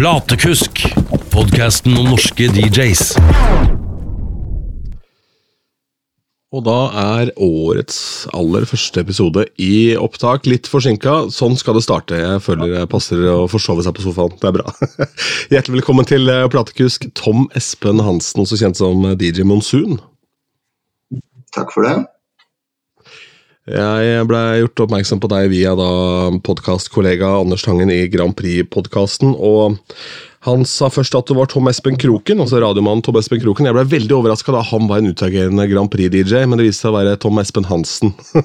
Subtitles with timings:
[0.00, 0.78] Platekusk,
[1.28, 3.02] podkasten om norske DJs.
[6.56, 7.98] Og da er årets
[8.32, 11.26] aller første episode i opptak litt forsinka.
[11.28, 12.16] Sånn skal det starte.
[12.16, 14.32] Jeg føler det passer å forsove seg på sofaen.
[14.40, 14.72] Det er bra.
[15.52, 20.00] Hjertelig velkommen til eh, Platekusk, Tom Espen Hansen, også kjent som DJ Monsun.
[21.52, 21.98] Takk for det.
[23.68, 25.90] Jeg ble gjort oppmerksom på deg via da
[26.46, 29.34] podkastkollega Anders Tangen i Grand Prix-podkasten.
[29.36, 29.76] og
[30.48, 33.66] han sa først at det var Tom Espen Kroken, altså radiomannen Tom Espen Kroken.
[33.68, 36.94] Jeg ble veldig overraska da han var en utagerende Grand Prix-DJ, men det viste seg
[36.94, 38.14] å være Tom Espen Hansen.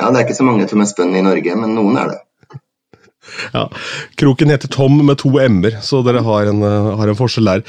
[0.00, 2.20] ja, det er ikke så mange Tom Espen i Norge, men noen er det.
[3.54, 3.64] Ja,
[4.20, 6.60] Kroken heter Tom med to m-er, så dere har en,
[7.00, 7.64] har en forskjell der.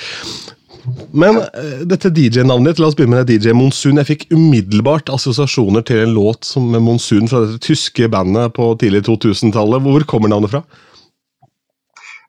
[1.12, 4.02] Men uh, dette DJ-navnet ditt, la oss begynne med DJ Monsun.
[4.02, 9.06] Jeg fikk umiddelbart assosiasjoner til en låt som Monsun fra dette tyske bandet på tidlig
[9.10, 9.86] 2000-tallet.
[9.86, 10.66] Hvor kommer navnet fra?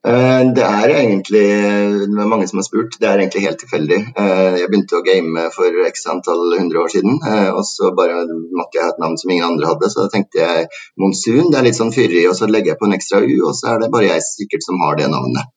[0.06, 1.46] Eh, det er egentlig,
[2.14, 3.98] det er mange som har spurt, det er egentlig helt tilfeldig.
[4.22, 8.20] Eh, jeg begynte å game for x antall hundre år siden, eh, og så bare
[8.28, 9.90] måtte jeg ha et navn som ingen andre hadde.
[9.90, 10.68] Så da tenkte jeg
[11.02, 13.54] Monsun, det er litt sånn fyrig, og så legger jeg på en ekstra U, og
[13.58, 15.50] så er det bare jeg sikkert som har det navnet.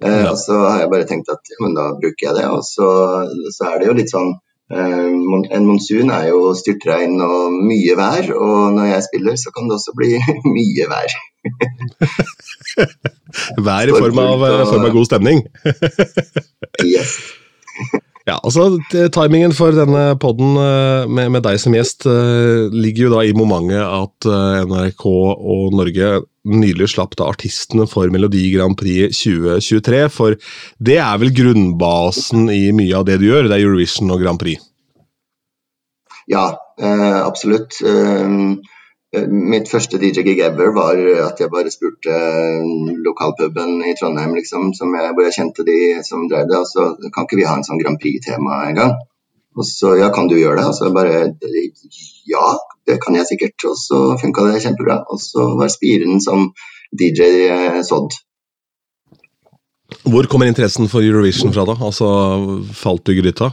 [0.00, 0.30] Ja.
[0.30, 2.88] Og så har jeg bare tenkt at ja, men da bruker jeg det, og så,
[3.52, 4.32] så er det jo litt sånn
[4.70, 9.74] en monsun er jo styrtregn og mye vær, og når jeg spiller, så kan det
[9.80, 10.14] også bli
[10.56, 11.16] mye vær.
[13.66, 15.42] Vær i form av, form av god stemning.
[16.92, 17.16] yes.
[18.30, 18.78] Ja, altså
[19.10, 23.34] Timingen for denne poden eh, med, med, deg som gjest eh, ligger jo da i
[23.34, 24.28] momentet at
[24.70, 30.02] NRK og Norge nylig slapp da artistene for Melodi Grand Prix 2023.
[30.14, 30.38] For
[30.78, 34.40] det er vel grunnbasen i mye av det du gjør, det er Eurovision og Grand
[34.40, 34.62] Prix?
[36.30, 36.46] Ja,
[37.26, 37.76] absolutt.
[39.16, 42.66] Eh, mitt første DJ-gig ever var at jeg bare spurte eh,
[43.06, 46.60] lokalpuben i Trondheim liksom, jeg, hvor jeg kjente de som drev det.
[46.62, 48.94] Og så kan ikke vi ha en sånn Grand Prix-tema en gang?
[49.58, 50.68] Og så ja, kan du gjøre det?
[50.70, 51.24] Og så bare
[52.30, 52.46] ja,
[52.86, 53.58] det kan jeg sikkert.
[53.72, 55.02] Og så funka det kjempebra.
[55.10, 56.52] Og så var spiren som
[56.94, 58.14] DJ eh, sådd.
[60.06, 61.74] Hvor kommer interessen for Eurovision fra, da?
[61.82, 62.06] Altså,
[62.78, 63.50] falt du i gryta?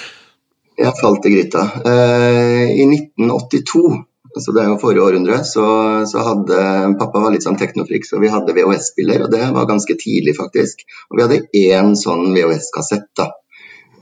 [0.84, 1.70] jeg falt i gryta.
[1.88, 4.04] Eh, I 1982
[4.42, 5.66] så det jo forrige århundre, så,
[6.10, 6.58] så, hadde
[6.98, 10.82] pappa var litt sånn teknofrik, så vi hadde VHS-spiller, og det var ganske tidlig, faktisk.
[11.10, 13.30] Og vi hadde én sånn VHS-kassett, da.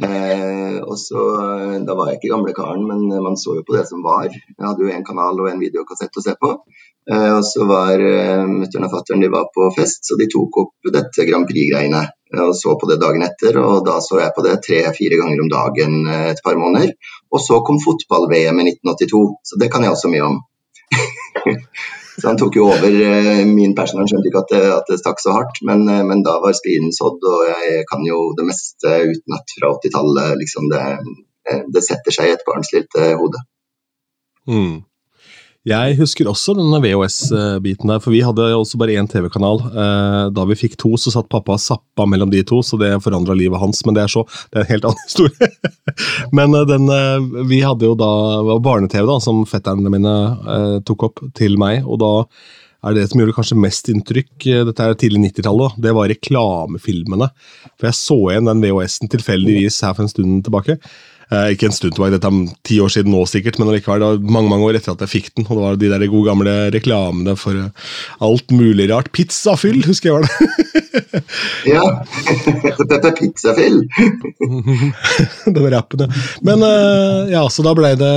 [0.03, 1.21] Eh, og så,
[1.84, 4.31] Da var jeg ikke gamle karen, men man så jo på det som var.
[4.32, 6.54] Jeg hadde jo en kanal og en videokassett å se på.
[7.10, 11.26] Eh, og så var eh, mutter'n og fatter'n på fest, så de tok opp dette
[11.28, 12.06] Grand Prix-greiene
[12.41, 13.59] og så på det dagen etter.
[13.60, 16.94] og Da så jeg på det tre-fire ganger om dagen eh, et par måneder.
[17.32, 20.38] Og så kom fotball-VM i 1982, så det kan jeg også mye om.
[22.21, 24.00] så han tok jo over eh, min passion.
[24.03, 26.56] Han skjønte ikke at det, at det stakk så hardt, men, eh, men da var
[26.56, 30.38] spiren sådd, og jeg kan jo det meste utenat fra 80-tallet.
[30.41, 30.87] Liksom det,
[31.75, 33.44] det, setter seg i et barns lille hode.
[34.48, 34.81] Mm.
[35.62, 39.61] Jeg husker også denne VHS-biten der, for vi hadde også bare én TV-kanal.
[39.71, 42.97] Eh, da vi fikk to, så satt pappa og zappa mellom de to, så det
[43.05, 43.84] forandra livet hans.
[43.87, 45.51] Men det er så, det er en helt annen historie.
[46.34, 48.11] men eh, den, eh, vi hadde jo da
[48.65, 50.17] barne-TV, da, som fetterne mine
[50.89, 51.87] tok opp til meg.
[51.87, 52.11] og da
[52.83, 54.33] er det som gjorde kanskje mest inntrykk,
[54.67, 57.28] dette er tidlig 90-tallet, det var reklamefilmene.
[57.78, 60.81] For jeg så igjen den VHS-en tilfeldigvis her for en stund tilbake.
[61.32, 64.09] Eh, ikke en stund tilbake, dette er ti år siden nå sikkert, men allikevel, det
[64.10, 65.47] var mange mange år etter at jeg fikk den.
[65.47, 67.93] Og det var de der gode gamle reklamene for eh,
[68.26, 69.09] alt mulig rart.
[69.16, 71.22] Pizzafyll, husker jeg var det.
[71.72, 71.87] ja.
[72.92, 73.81] Dette er pizzafyll.
[75.54, 76.25] det var rappen, ja.
[76.44, 78.12] Men eh, ja, så da ble det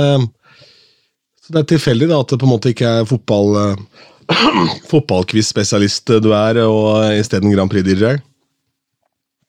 [1.46, 3.76] Så det er tilfeldig da, at det på en måte ikke er fotball
[4.92, 8.18] fotballquiz-spesialist du er, og isteden Grand Prix-DJ?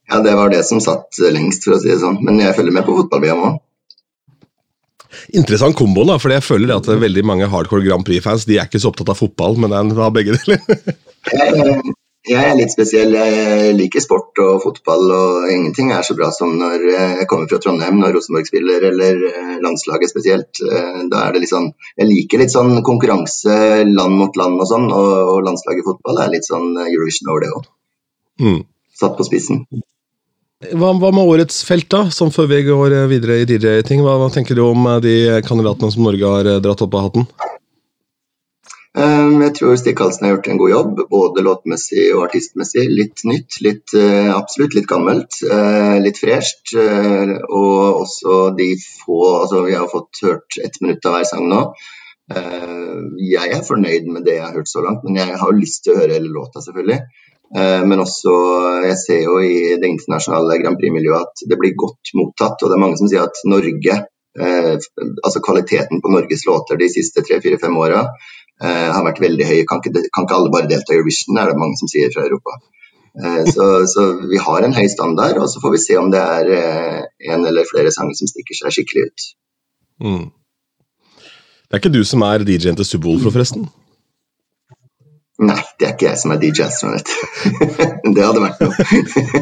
[0.07, 2.21] Ja, det var det som satt lengst, for å si det sånn.
[2.23, 3.57] Men jeg følger med på fotball-VM òg.
[5.35, 8.79] Interessant kombo, da, for jeg føler at veldig mange hardcore Grand Prix-fans de er ikke
[8.79, 10.59] så opptatt av fotball, men det er begge deler.
[12.27, 13.15] jeg er litt spesiell.
[13.17, 17.59] Jeg liker sport og fotball, og ingenting er så bra som når jeg kommer fra
[17.63, 19.19] Trondheim, når Rosenborg spiller, eller
[19.63, 20.63] landslaget spesielt.
[21.11, 24.87] Da er det litt sånn Jeg liker litt sånn konkurranse land mot land og sånn,
[24.91, 27.69] og landslaget i fotball er litt sånn Eurovision over det òg.
[28.43, 28.59] Mm.
[28.97, 29.65] Satt på spissen.
[30.57, 32.07] Hva, hva, med årets felt, da?
[32.09, 34.01] Som før vi går videre i DJ-ting.
[34.01, 37.03] Hva, hva, tenker du om eh, de kandidatene som Norge har eh, dratt opp av
[37.05, 37.27] hatten?
[38.97, 42.87] Um, jeg tror Stig Karlsen har gjort en god jobb, både låtmessig og artistmessig.
[42.89, 46.73] Litt nytt, litt, uh, absolutt litt gammelt, uh, litt fresht.
[46.73, 51.45] Uh, og også de få altså Vi har fått hørt ett minutt av hver sang
[51.51, 51.61] nå.
[52.27, 55.93] jeg er fornøyd med det jeg har hørt så langt, men jeg har lyst til
[55.93, 56.97] å høre hele låta, selvfølgelig.
[57.55, 58.33] Eh, men også,
[58.83, 62.61] jeg ser jo i det internasjonale Grand Prix-miljøet at det blir godt mottatt.
[62.61, 63.99] Og det er mange som sier at Norge,
[64.39, 64.73] eh,
[65.23, 69.59] altså kvaliteten på Norges låter de siste tre-fire-fem åra eh, har vært veldig høy.
[69.69, 72.27] Kan ikke, kan ikke alle bare delta i Eurovision, er det mange som sier fra
[72.27, 72.59] Europa.
[73.17, 76.49] Så, så, vi har en høy standard, og så får vi se om det er
[77.33, 79.23] en eller flere sanger som stikker seg skikkelig ut.
[80.05, 80.27] Mm.
[81.65, 83.65] Det er ikke du som er DJ-en til Subwoolfer, forresten?
[85.37, 87.11] Nei, det er ikke jeg som er DJ Astronaut.
[88.15, 88.85] det hadde vært noe.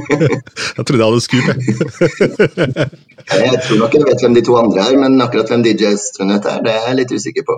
[0.75, 1.59] jeg trodde jeg hadde skup, jeg.
[3.45, 6.49] jeg tror nok jeg vet hvem de to andre er, men akkurat hvem DJ Astronaut
[6.51, 7.57] er, det er jeg litt usikker på.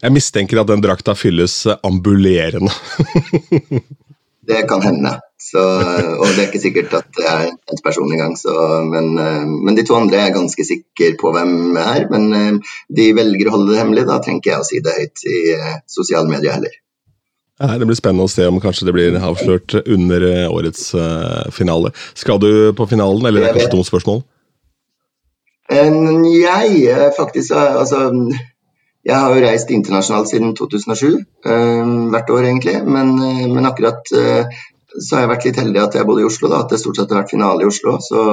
[0.00, 1.54] Jeg mistenker at den drakta fylles
[1.86, 2.74] ambulerende.
[4.50, 5.14] det kan hende.
[5.38, 8.34] Så, og det er ikke sikkert at det er en person engang.
[8.90, 9.14] Men,
[9.60, 12.08] men de to andre er jeg ganske sikker på hvem er.
[12.10, 14.08] Men de velger å holde det hemmelig.
[14.08, 15.40] Da trenger jeg å si det høyt i
[16.00, 16.80] sosiale medier heller.
[17.60, 21.44] Ja, det blir spennende å se om kanskje det blir avslørt under eh, årets uh,
[21.52, 21.90] finale.
[22.16, 24.22] Skal du på finalen, eller er det kanskje dumt spørsmål?
[25.70, 27.98] Jeg faktisk altså,
[29.06, 32.74] Jeg har jo reist internasjonalt siden 2007, hvert år egentlig.
[32.82, 33.12] Men,
[33.52, 36.72] men akkurat så har jeg vært litt heldig at jeg bodde i Oslo, da, at
[36.72, 37.94] det stort sett har vært finale i Oslo.
[38.02, 38.24] Så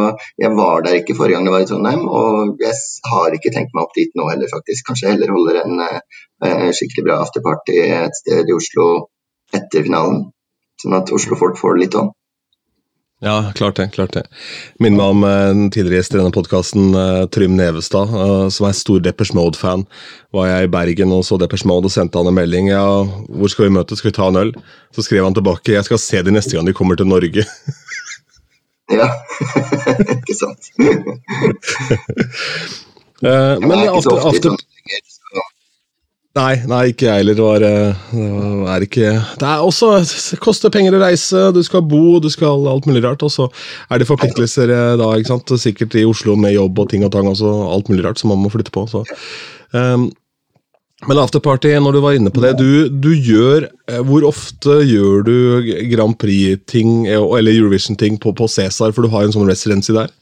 [0.42, 2.80] jeg var der ikke forrige gang det var i Trondheim, og jeg
[3.12, 4.88] har ikke tenkt meg opp dit nå heller, faktisk.
[4.88, 8.88] Kanskje jeg heller holder en skikkelig bra afterparty et sted i Oslo
[9.56, 10.28] etter finalen.
[10.82, 12.12] Sånn at Oslo-folk får det litt om.
[13.20, 13.88] Ja, klart det.
[13.96, 14.28] klart det.
[14.80, 18.68] Minner meg om eh, en tidligere gjest i denne podkasten, eh, Trym Nevestad, eh, som
[18.68, 19.88] er stor Deppers Mode-fan.
[20.38, 22.70] Var jeg i Bergen og så Deppers Mode og sendte han en melding.
[22.70, 23.98] ja, 'Hvor skal vi møtes?
[23.98, 24.54] Skal vi ta en øl?'
[24.94, 27.46] Så skrev han tilbake 'Jeg skal se de neste gang de kommer til Norge'.
[29.00, 29.10] ja,
[30.22, 30.70] ikke sant.
[33.22, 34.54] Men after, after,
[36.38, 37.38] Nei, nei, ikke jeg heller.
[37.38, 41.63] Det, var, eh, det er ikke Det er også det koster penger å reise, du
[41.66, 43.25] skal bo, du skal alt mulig rart.
[43.25, 43.48] Og så
[43.89, 45.56] er det forpliktelser eh, da, ikke sant.
[45.57, 48.44] Sikkert i Oslo med jobb og ting og tang også, alt mulig rart som man
[48.44, 48.86] må flytte på.
[48.92, 49.04] Så.
[49.74, 50.10] Um,
[51.07, 55.25] men afterparty, når du var inne på det, du, du gjør eh, Hvor ofte gjør
[55.28, 55.36] du
[55.92, 60.13] Grand Prix-ting eller Eurovision-ting på, på Cæsar, for du har en sånn residency der?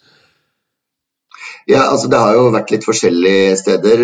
[1.67, 4.03] Ja, altså Det har jo vært litt forskjellige steder.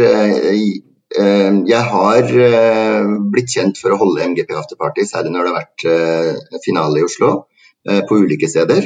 [1.20, 5.58] Eh, jeg har eh, blitt kjent for å holde MGP afterparty, særlig når det har
[5.60, 7.40] vært eh, finale i Oslo.
[7.82, 8.84] På ulike steder.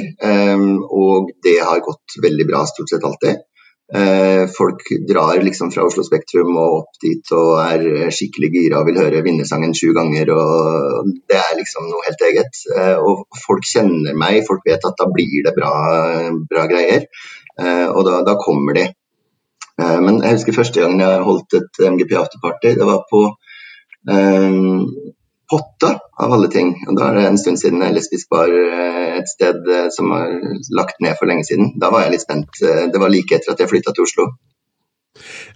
[0.96, 3.42] Og det har gått veldig bra stort sett alltid.
[4.54, 9.02] Folk drar liksom fra Oslo Spektrum og opp dit og er skikkelig gira og vil
[9.02, 10.32] høre vinnersangen sju ganger.
[10.32, 12.62] og Det er liksom noe helt eget.
[13.04, 15.74] Og folk kjenner meg, folk vet at da blir det bra,
[16.48, 17.04] bra greier.
[17.92, 18.88] Og da, da kommer de.
[19.82, 22.74] Eh, men jeg husker første gangen jeg holdt et MGP afterparty.
[22.80, 23.22] Det var på
[24.08, 24.88] um,
[25.46, 25.92] Potta,
[26.22, 26.72] av alle ting.
[26.88, 30.32] Og Da er det en stund siden lesbisk bar eh, et sted som var
[30.80, 31.74] lagt ned for lenge siden.
[31.80, 32.60] Da var jeg litt spent.
[32.92, 34.30] Det var like etter at jeg flytta til Oslo.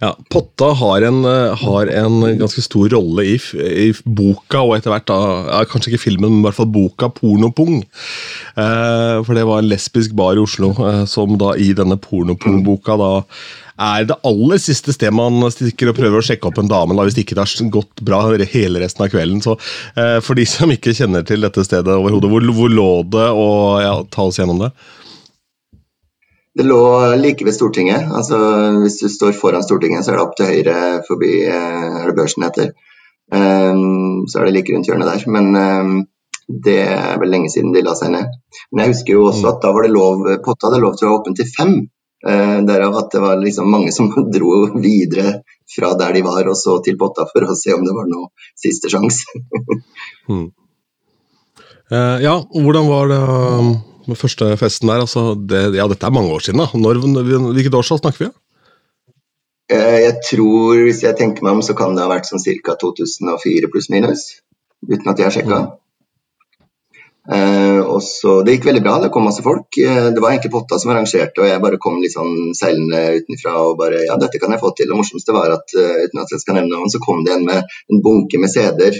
[0.01, 1.23] Ja, Potta har en,
[1.61, 6.05] har en ganske stor rolle i, i, boka, og etter hvert da, ja, kanskje ikke
[6.07, 7.81] filmen, men i hvert fall boka 'Pornopung'.
[7.81, 12.97] Eh, for det var en lesbisk bar i Oslo eh, som da i denne pornopung-boka
[12.99, 13.11] da
[13.81, 17.05] er det aller siste sted man stikker og prøver å sjekke opp en dame, da,
[17.07, 19.41] hvis ikke det har gått bra hele resten av kvelden.
[19.43, 19.57] Så
[19.95, 23.81] eh, For de som ikke kjenner til dette stedet overhodet, hvor, hvor lå det, og
[23.81, 24.71] ja, ta oss gjennom det?
[26.57, 28.09] Det lå like ved Stortinget.
[28.11, 28.37] altså
[28.81, 32.17] Hvis du står foran Stortinget, så er det opp til høyre forbi eh, er det
[32.17, 32.73] børsen heter.
[33.31, 35.23] Um, så er det like rundt hjørnet der.
[35.31, 35.93] Men um,
[36.51, 38.35] det er vel lenge siden de la seg ned.
[38.71, 39.49] Men jeg husker jo også mm.
[39.53, 41.75] at da var det lov, potta hadde lov til å være åpen til fem.
[42.21, 45.39] Uh, derav at det var liksom mange som dro videre
[45.71, 48.27] fra der de var og så til potta for å se om det var noe
[48.59, 49.39] siste sjanse.
[50.31, 50.49] mm.
[51.95, 53.71] uh, ja, hvordan var det um,
[54.09, 55.03] med første festen der?
[55.05, 56.63] Altså, det, ja, dette er mange år siden.
[56.63, 56.69] da.
[56.77, 57.01] Når,
[57.53, 58.37] hvilket årstall snakker vi om?
[59.71, 62.75] Uh, jeg tror, hvis jeg tenker meg om, så kan det ha vært sånn ca.
[62.81, 64.25] 2004 pluss minus.
[64.89, 65.61] Uten at jeg har sjekka.
[65.61, 65.80] Mm.
[67.33, 69.77] Eh, så, det gikk veldig bra, det kom masse folk.
[69.79, 73.53] Eh, det var egentlig Potta som arrangerte, og jeg bare kom litt sånn seilende utenfra
[73.69, 74.89] og bare ja, dette kan jeg få til.
[74.91, 77.47] Det morsomste var at uh, uten at jeg skal nevne noen, så kom det en
[77.47, 78.97] med en bunke med CD-er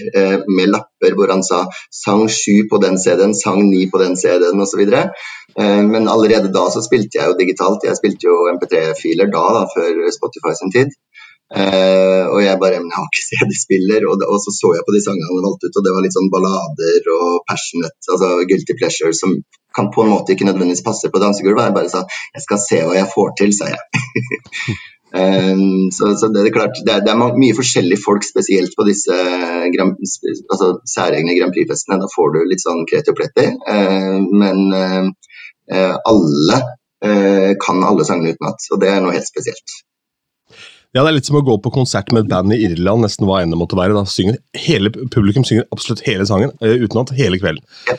[0.47, 4.63] med lapper hvor han sa sang sju på den CD-en, sang ni på den CD-en
[4.63, 4.83] osv.
[5.91, 7.83] Men allerede da så spilte jeg jo digitalt.
[7.83, 10.93] Jeg spilte jo MP3-filer da, da, før Spotify sin tid.
[11.51, 14.05] Uh, og jeg bare Men jeg har ikke CD-spiller.
[14.07, 16.15] Og, og, så så jeg på de sangene han valgte ut, og det var litt
[16.17, 19.35] sånn ballader og passionate, altså guilty pleasure, som
[19.75, 21.69] kan på en måte ikke nødvendigvis passe på dansegulvet.
[21.69, 23.83] Jeg bare sa jeg skal se hva jeg får til, sa jeg.
[25.11, 28.85] Um, så, så, det er klart, det er, det er mye forskjellige folk, spesielt på
[28.87, 31.97] disse altså, særegne Grand Prix-festene.
[31.99, 33.49] Da får du litt sånn kreti og pletti.
[33.67, 36.61] Uh, men uh, alle
[37.01, 39.73] kan alle sangene utenat, og det er noe helt spesielt.
[40.91, 43.27] Ja, Det er litt som å gå på konsert med et band i Irland, nesten
[43.27, 43.95] hva enn det måtte være.
[43.95, 47.63] Da synger hele, Publikum synger absolutt hele sangen utenat hele kvelden.
[47.87, 47.95] Ja.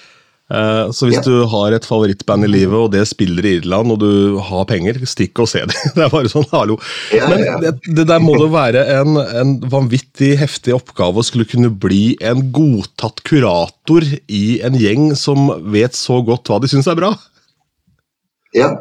[0.53, 1.25] Eh, så hvis ja.
[1.25, 4.99] du har et favorittband i livet, og det spiller i Irland, og du har penger,
[5.09, 5.77] stikk og se det.
[5.97, 6.77] Det er bare sånn, hallo.
[7.15, 11.49] Ja, Men det, det, der må det være en, en, vanvittig heftig oppgave å skulle
[11.49, 16.91] kunne bli en godtatt kurator i en gjeng som vet så godt hva de syns
[16.91, 17.15] er bra.
[18.57, 18.75] Ja.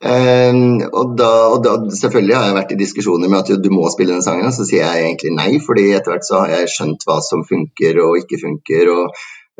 [0.00, 3.84] Um, og, da, og da, selvfølgelig har jeg vært i diskusjoner med at du må
[3.92, 7.04] spille den sangen, så sier jeg egentlig nei, fordi etter hvert så har jeg skjønt
[7.04, 8.92] hva som funker og ikke funker.
[8.94, 9.12] og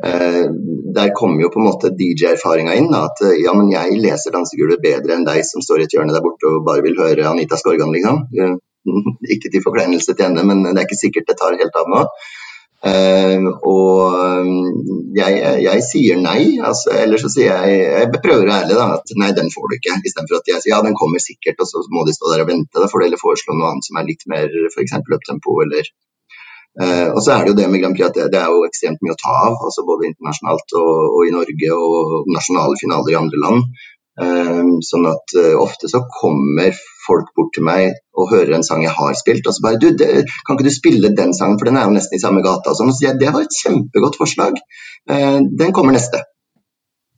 [0.07, 0.47] uh,
[0.97, 2.89] der kommer jo på en måte DJ-erfaringa inn.
[2.97, 6.17] At eh, ja, men jeg leser dansegulvet bedre enn deg som står i et hjørne
[6.17, 8.25] der borte og bare vil høre Anita Skorgan, liksom.
[9.35, 12.07] Ikke til forkleinelse til henne, men det er ikke sikkert det tar helt av nå.
[12.81, 14.47] Uh, og
[15.13, 15.33] jeg,
[15.67, 19.29] jeg, sier nei, altså, eller så sier jeg Jeg prøver å ærlig da, at nei,
[19.37, 19.99] den får du ikke.
[20.01, 22.49] Istedenfor at jeg sier ja, den kommer sikkert, og så må de stå der og
[22.49, 22.81] vente.
[22.81, 24.97] Da får de heller foreslå noe annet som er litt mer f.eks.
[25.13, 25.93] løptempo eller
[26.81, 28.65] uh, og så er det jo det med Grand Prix at det, det, er jo
[28.69, 33.13] ekstremt mye å ta av, altså både internasjonalt og, og, i Norge og nasjonale finaler
[33.13, 33.83] i andre land.
[34.21, 36.73] Uh, sånn at uh, ofte så kommer
[37.07, 39.91] folk bort til meg og hører en sang jeg har spilt, og så bare du,
[39.97, 42.73] det, kan ikke du spille den sangen, for den er jo nesten i samme gata.
[42.73, 44.59] Og sånn, så jeg det var et kjempegodt forslag,
[45.09, 46.23] Eh, den kommer neste.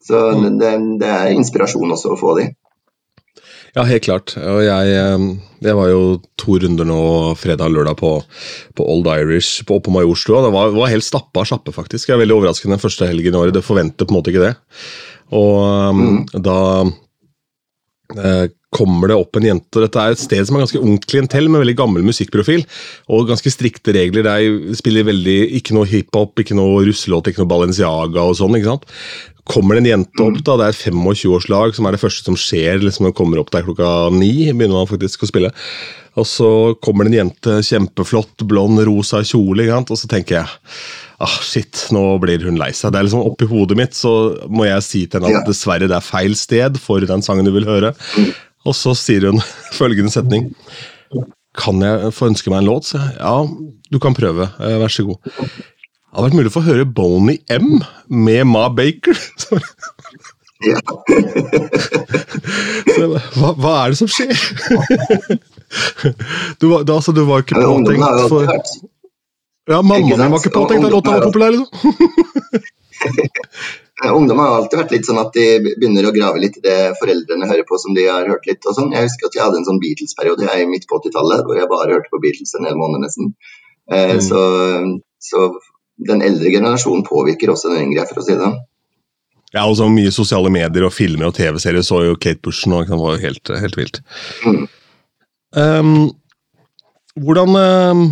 [0.07, 0.59] Så mm.
[0.59, 2.49] det, det, er inspirasjon også å få de.
[3.73, 4.35] Ja, helt klart.
[4.37, 4.97] Og jeg
[5.63, 6.01] jeg var jo
[6.41, 7.03] to runder nå
[7.39, 8.11] fredag og lørdag på,
[8.75, 10.43] på, Old Irish på, på Majorstua.
[10.43, 12.09] Det var, var helt stappa sjappe, faktisk.
[12.09, 13.55] Jeg er veldig overraskende den første helgen i året.
[13.55, 14.57] Det forventer på en måte ikke det.
[15.39, 16.19] Og mm.
[16.43, 16.93] da eh,
[18.73, 21.51] kommer det opp en jente og Dette er et sted som er ganske ungt klientell
[21.53, 22.63] med veldig gammel musikkprofil
[23.13, 24.25] og ganske strikte regler.
[24.25, 28.57] De spiller veldig, ikke noe hiphop, ikke noe russelåt, ikke noe Balenciaga og sånn.
[28.57, 28.89] ikke sant?
[29.49, 32.39] kommer det en jente opp, da, det er et 25-årslag som er det første som
[32.39, 34.53] skjer liksom det kommer opp der klokka ni.
[34.53, 35.51] begynner man faktisk å spille.
[36.21, 36.51] Og så
[36.85, 40.77] kommer det en jente, kjempeflott, blond, rosa kjole, og så tenker jeg
[41.23, 42.93] ah, shit, nå blir hun lei seg.
[42.93, 44.13] Det er liksom Oppi hodet mitt så
[44.51, 47.53] må jeg si til henne at dessverre det er feil sted for den sangen du
[47.55, 47.95] vil høre.
[48.67, 49.43] Og så sier hun
[49.81, 50.51] følgende setning.
[51.59, 52.93] Kan jeg få ønske meg en låt?
[52.93, 53.37] Så ja,
[53.93, 54.49] du kan prøve.
[54.61, 55.33] Eh, vær så god.
[55.33, 59.17] Det hadde vært mulig å få høre Boney M med Ma Baker.
[60.63, 60.79] Ja.
[63.35, 64.31] hva, hva, er det som skjer?
[66.61, 68.47] du, var, da, altså, du var ikke påtenkt for
[69.71, 71.69] Ja, mammaen din var ikke påtenkt at låta var populær, liksom.
[74.11, 77.47] Ungdom har alltid vært litt sånn at de begynner å grave litt i det foreldrene
[77.47, 78.65] hører på som de har hørt litt.
[78.67, 78.91] og sånn.
[78.95, 81.95] Jeg husker at jeg hadde en sånn Beatles-periode jeg midt på 80-tallet hvor jeg bare
[81.95, 83.31] hørte på Beatles en hel måned nesten.
[83.93, 84.23] Eh, mm.
[84.27, 84.43] så,
[85.23, 85.45] så,
[86.03, 88.59] den eldre generasjonen påvirker også den yngre, for å si det sånn.
[89.53, 92.83] Ja, og så mye sosiale medier og filmer og TV-serier så jo Kate Bush nå.
[92.89, 94.01] Det var jo helt, helt vilt.
[94.49, 94.63] Mm.
[95.53, 95.97] Um,
[97.21, 98.07] hvordan, uh,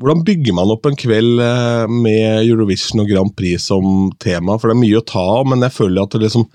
[0.00, 4.56] hvordan, bygger man opp en kveld uh, med Eurovision og Grand Prix som tema?
[4.58, 6.46] For det er mye å ta av, men jeg føler at liksom,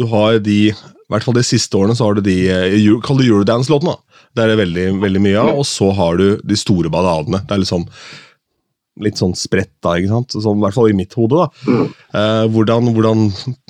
[0.00, 0.74] du har de i
[1.10, 3.96] hvert fall de siste årene så har du de uh, Kall det Eurodance-låtene.
[4.34, 5.54] Det er det veldig, veldig mye av.
[5.58, 7.42] Og så har du de store balladene.
[7.46, 7.86] Det er liksom
[9.04, 10.36] litt sånn spredt, da, ikke sant?
[10.36, 11.40] Sånn, I hvert fall i mitt hode.
[11.40, 11.48] da.
[11.66, 11.86] Mm.
[12.20, 13.24] Eh, hvordan, hvordan,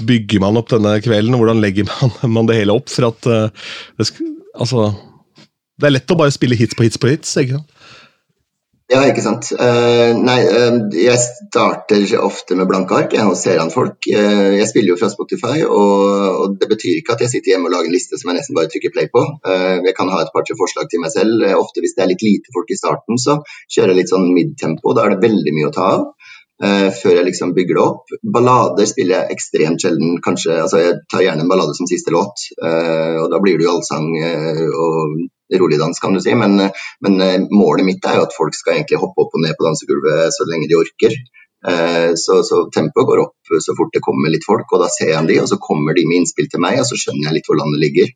[0.09, 1.37] bygger man opp denne kvelden?
[1.39, 2.91] Hvordan legger man, man det hele opp?
[2.93, 3.69] For at eh,
[4.01, 4.09] det,
[4.57, 4.91] altså,
[5.81, 7.37] det er lett å bare spille hits på hits på hits.
[7.41, 7.77] ikke sant?
[8.91, 9.53] Ja, ikke sant.
[9.55, 14.03] Uh, nei, uh, jeg starter ofte med blanke ark jeg, og ser an folk.
[14.11, 16.09] Uh, jeg spiller jo fra Spotify, og,
[16.41, 18.59] og, det betyr ikke at jeg sitter hjemme og lager en liste som jeg nesten
[18.59, 19.23] bare trykker play på.
[19.87, 21.47] jeg kan ha et par-tre forslag til meg selv.
[21.61, 23.39] ofte hvis det er litt lite folk i starten, så
[23.71, 24.95] kjører jeg litt sånn mid-tempo.
[24.97, 26.07] Da er det veldig mye å ta av.
[27.01, 28.11] før jeg liksom bygger det opp.
[28.35, 30.19] Ballader spiller jeg ekstremt sjelden.
[30.25, 33.77] Kanskje, altså Jeg tar gjerne en ballade som siste låt, og da blir det jo
[33.77, 35.21] allsang og
[35.59, 36.35] rolig dans, kan du si.
[36.39, 36.71] Men,
[37.03, 39.67] men, eh, målet mitt er jo at folk skal egentlig hoppe opp og ned på
[39.67, 41.17] dansegulvet så lenge de orker.
[41.69, 45.11] Eh, så, så tempoet går opp så fort det kommer litt folk, og da ser
[45.13, 47.51] jeg de, og så kommer de med innspill til meg, og så skjønner jeg litt
[47.51, 48.09] hvor landet ligger.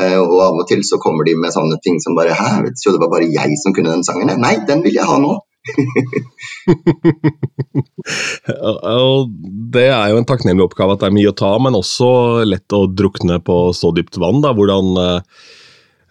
[0.00, 2.76] Eh, og av og til så kommer de med sånne ting som bare Hæ, vet
[2.80, 4.32] du, det var bare jeg som kunne den sangen.
[4.40, 5.32] Nei, den vil jeg ha nå.
[9.76, 12.08] det er jo en takknemlig oppgave at det er mye å ta, men også
[12.48, 14.42] lett å drukne på så dypt vann.
[14.42, 14.86] da, Hvordan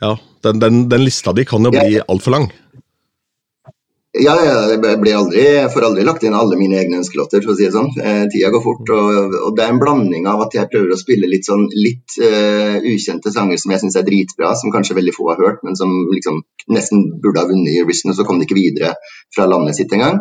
[0.02, 2.52] ja, den, den, den, lista di kan jo bli altfor lang.
[4.12, 4.82] Ja, jeg
[5.16, 7.94] aldri, får aldri lagt inn alle mine egne ønskelåter, for å si det sånn.
[7.96, 8.90] Eh, tida går fort.
[8.92, 12.18] Og, og, det er en blanding av at jeg prøver å spille litt sånn litt
[12.20, 15.80] uh, ukjente sanger som jeg syns er dritbra, som kanskje veldig få har hørt, men
[15.80, 16.42] som liksom
[16.76, 18.98] nesten burde ha vunnet Eurovision, og så kom de ikke videre
[19.32, 20.20] fra landet sitt engang.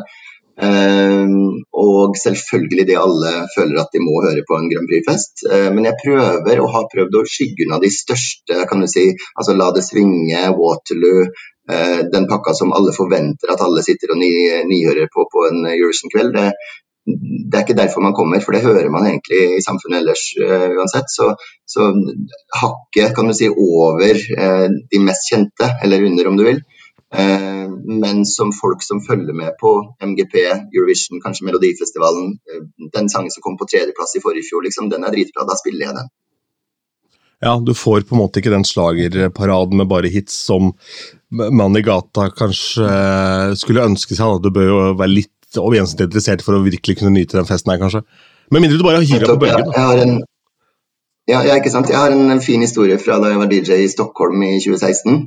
[0.60, 5.46] Uh, og selvfølgelig det alle føler at de må høre på en Grand Prix-fest.
[5.46, 9.06] Uh, men jeg prøver, og har prøvd, å skygge unna de største, kan du si,
[9.36, 11.30] altså La det svinge, Waterloo,
[11.72, 16.32] Eh, den pakka som alle forventer at alle sitter og nyhører på på en Eurovision-kveld.
[16.36, 16.46] Det,
[17.50, 20.68] det, er ikke derfor man kommer, for det hører man egentlig i samfunnet ellers uh,
[20.78, 21.08] uansett.
[21.12, 21.30] Så,
[21.74, 21.90] så
[22.62, 26.60] hakket kan du si over uh, de mest kjente, eller under om du vil.
[27.14, 29.72] Uh, men som folk som følger med på
[30.04, 30.36] MGP,
[30.76, 32.38] Eurovision, kanskje Melodifestivalen,
[32.94, 35.46] den sangen som kom på tredjeplass i forrige fjor, liksom, den er dritbra.
[35.48, 36.10] Da spiller jeg den.
[37.40, 40.74] Ja, du får på en måte ikke den slagerparaden med bare hits som
[41.30, 44.42] mann i gata kanskje eh, skulle ønske seg.
[44.44, 47.80] Du bør jo være litt overjensentlig interessert for å virkelig kunne nyte den festen her,
[47.80, 48.04] kanskje.
[48.52, 49.72] Med mindre du bare hiver deg på bølgen.
[49.72, 50.20] Ja, jeg,
[51.30, 51.90] ja, ja, ikke sant?
[51.90, 55.22] jeg har en fin historie fra da jeg var DJ i Stockholm i 2016.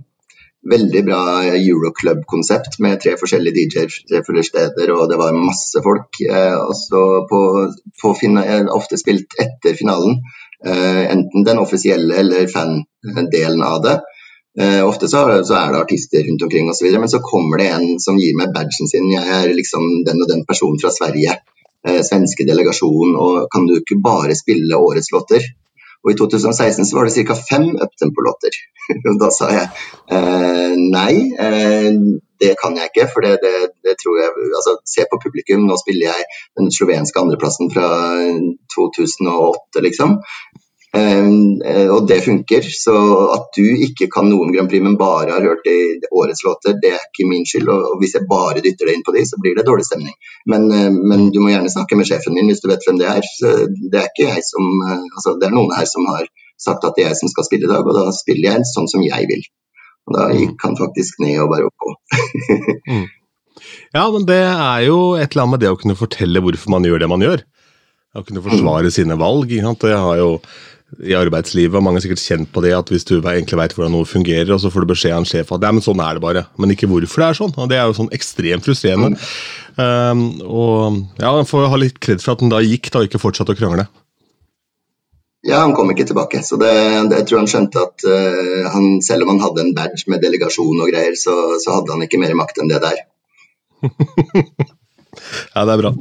[0.63, 6.21] Veldig bra Euroclub-konsept med tre forskjellige DJ-er, tre forskjellige steder, og det var masse folk.
[6.23, 7.41] Eh, og så på,
[7.99, 8.13] på
[8.77, 10.21] ofte spilt etter finalen.
[10.63, 13.99] Eh, enten den offisielle eller fan-delen av det.
[14.53, 17.95] Uh, ofte så, så, er det artister rundt omkring osv., men så kommer det en
[17.99, 19.07] som gir meg badgen sin.
[19.09, 21.39] Jeg er liksom den og den personen fra Sverige.
[21.83, 23.15] Svenske delegasjon.
[23.17, 25.49] Og kan du ikke bare spille årets låter?
[26.03, 27.35] Og I 2016 så var det ca.
[27.51, 28.59] fem uptempo-låter.
[29.21, 29.67] da sa jeg
[30.11, 31.13] uh, nei,
[32.43, 33.07] det kan jeg ikke.
[33.13, 33.53] For det, det,
[33.85, 34.29] det, tror jeg
[34.59, 36.27] altså, Se på publikum, nå spiller jeg
[36.59, 37.87] den slovenske andreplassen fra
[38.75, 40.17] 2008, liksom.
[40.93, 41.57] Um,
[41.89, 42.65] og det funker.
[42.69, 42.93] Så
[43.33, 46.77] at du ikke kan noen Grand Prix, men bare har hørt det i årets låter,
[46.81, 47.71] det er ikke min skyld.
[47.73, 50.13] Og hvis jeg bare dytter det inn på de, så blir det dårlig stemning.
[50.49, 53.09] Men, uh, men du må gjerne snakke med sjefen din hvis du vet hvem det
[53.09, 53.25] er.
[53.39, 56.29] Så det er ikke jeg som uh, Altså, det er noen her som har
[56.61, 58.89] sagt at det er jeg som skal spille i dag, og da spiller jeg sånn
[58.91, 59.43] som jeg vil.
[60.07, 61.93] Og da gikk han faktisk ned og bare oppå.
[62.91, 63.05] mm.
[63.93, 66.85] Ja, men det er jo et eller annet med det å kunne fortelle hvorfor man
[66.87, 67.43] gjør det man gjør.
[68.13, 68.93] Å kunne forsvare mm.
[68.93, 69.53] sine valg.
[69.53, 70.29] Jeg har jo
[71.01, 73.95] i arbeidslivet, og mange har sikkert kjent på det, at hvis du egentlig vet hvordan
[73.95, 76.17] noe fungerer, og så får du beskjed av en sjef at ja, men sånn er
[76.17, 77.55] det bare, men ikke hvorfor det er sånn.
[77.57, 79.17] og Det er jo sånn ekstremt frustrerende.
[79.17, 79.23] Mm.
[79.73, 83.09] Um, og ja, Han får ha litt kred for at han da gikk da, og
[83.09, 83.87] ikke fortsatte å krangle.
[85.43, 86.43] Ja, han kom ikke tilbake.
[86.45, 86.71] så det,
[87.09, 90.21] det, Jeg tror han skjønte at uh, han, selv om han hadde en badge med
[90.23, 93.03] delegasjon og greier, så, så hadde han ikke mer makt enn det der.
[95.53, 95.91] Ja, det er bra.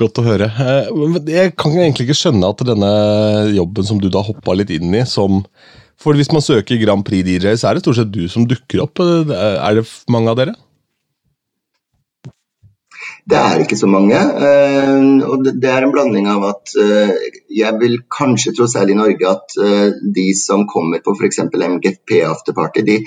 [0.00, 0.48] Godt å høre.
[0.50, 0.88] Eh,
[1.32, 2.90] jeg kan egentlig ikke skjønne at denne
[3.56, 5.44] jobben som du da hoppa litt inn i, som
[6.00, 8.86] For hvis man søker Grand Prix DJ, så er det stort sett du som dukker
[8.86, 9.00] opp.
[9.04, 10.56] Eh, er det mange av dere?
[13.30, 14.16] Det er ikke så mange.
[14.16, 16.72] Eh, og det er en blanding av at
[17.52, 21.44] jeg vil kanskje tro, særlig i Norge, at de som kommer på f.eks.
[21.50, 23.00] MGP afterparty, de,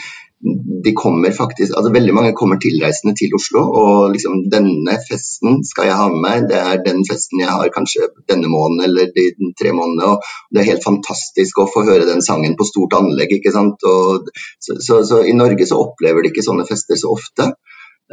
[0.86, 3.62] de kommer faktisk, altså Veldig mange kommer tilreisende til Oslo.
[3.82, 6.48] og liksom Denne festen skal jeg ha med meg.
[6.52, 9.28] Det er den festen jeg har kanskje denne måneden eller de
[9.60, 10.12] tre månedene.
[10.12, 10.18] og
[10.52, 13.38] Det er helt fantastisk å få høre den sangen på stort anlegg.
[13.38, 13.88] ikke sant?
[13.88, 17.54] Og, så, så, så, I Norge så opplever de ikke sånne fester så ofte.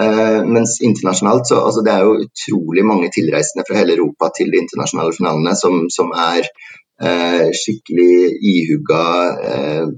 [0.01, 4.53] Uh, mens internasjonalt så altså det er jo utrolig mange tilreisende fra hele Europa til
[4.53, 9.03] de internasjonale finalene som, som er uh, skikkelig ihugga
[9.51, 9.91] uh,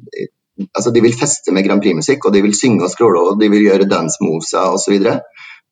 [0.74, 3.50] altså De vil feste med Grand Prix-musikk, og de vil synge og skråle, og de
[3.50, 5.00] vil gjøre dance moves osv.
[5.02, 5.18] Så,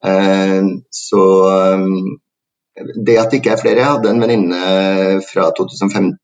[0.09, 1.23] uh, så
[3.07, 4.61] det at det ikke er flere Jeg hadde en venninne
[5.33, 6.15] fra 2015,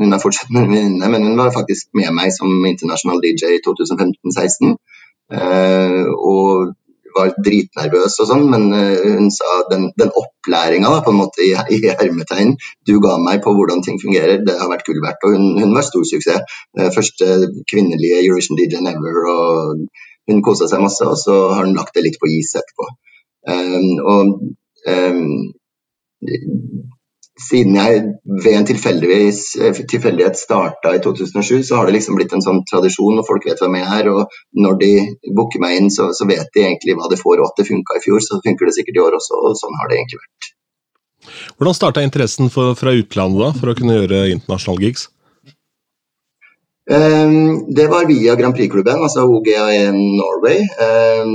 [0.00, 3.62] hun er fortsatt en venninne, men hun var faktisk med meg som internasjonal DJ i
[3.66, 4.76] 2015-16.
[5.28, 6.74] Uh, og
[7.18, 11.52] var dritnervøs og sånn, men uh, hun sa den, den opplæringa på en måte i,
[11.76, 12.54] i hermetegn
[12.88, 15.24] du ga meg på hvordan ting fungerer, det har vært gull verdt.
[15.26, 16.60] Og hun, hun, var stor suksess.
[16.94, 19.88] Første kvinnelige Eurovision DJ Never, og
[20.28, 22.88] Hun kosa seg masse, og så har hun lagt det litt på is etterpå.
[23.48, 24.24] Um, og
[24.92, 25.38] um,
[27.38, 28.02] siden jeg
[28.44, 33.26] ved en tilfeldighet starta i 2007, så har det liksom blitt en sånn tradisjon, og
[33.28, 34.10] folk vet hvem jeg er.
[34.12, 34.92] Og når de
[35.36, 37.98] booker meg inn, så, så vet de egentlig hva de får, og at det funka
[37.98, 38.22] i fjor.
[38.24, 40.50] Så funker det sikkert i år også, og sånn har det egentlig vært.
[41.58, 45.08] Hvordan starta interessen for, fra utlandet da, for å kunne gjøre internasjonale gigs?
[46.90, 50.60] Ehm, det var via Grand Prix-klubben, altså OGA1 Norway.
[50.84, 51.34] Ehm,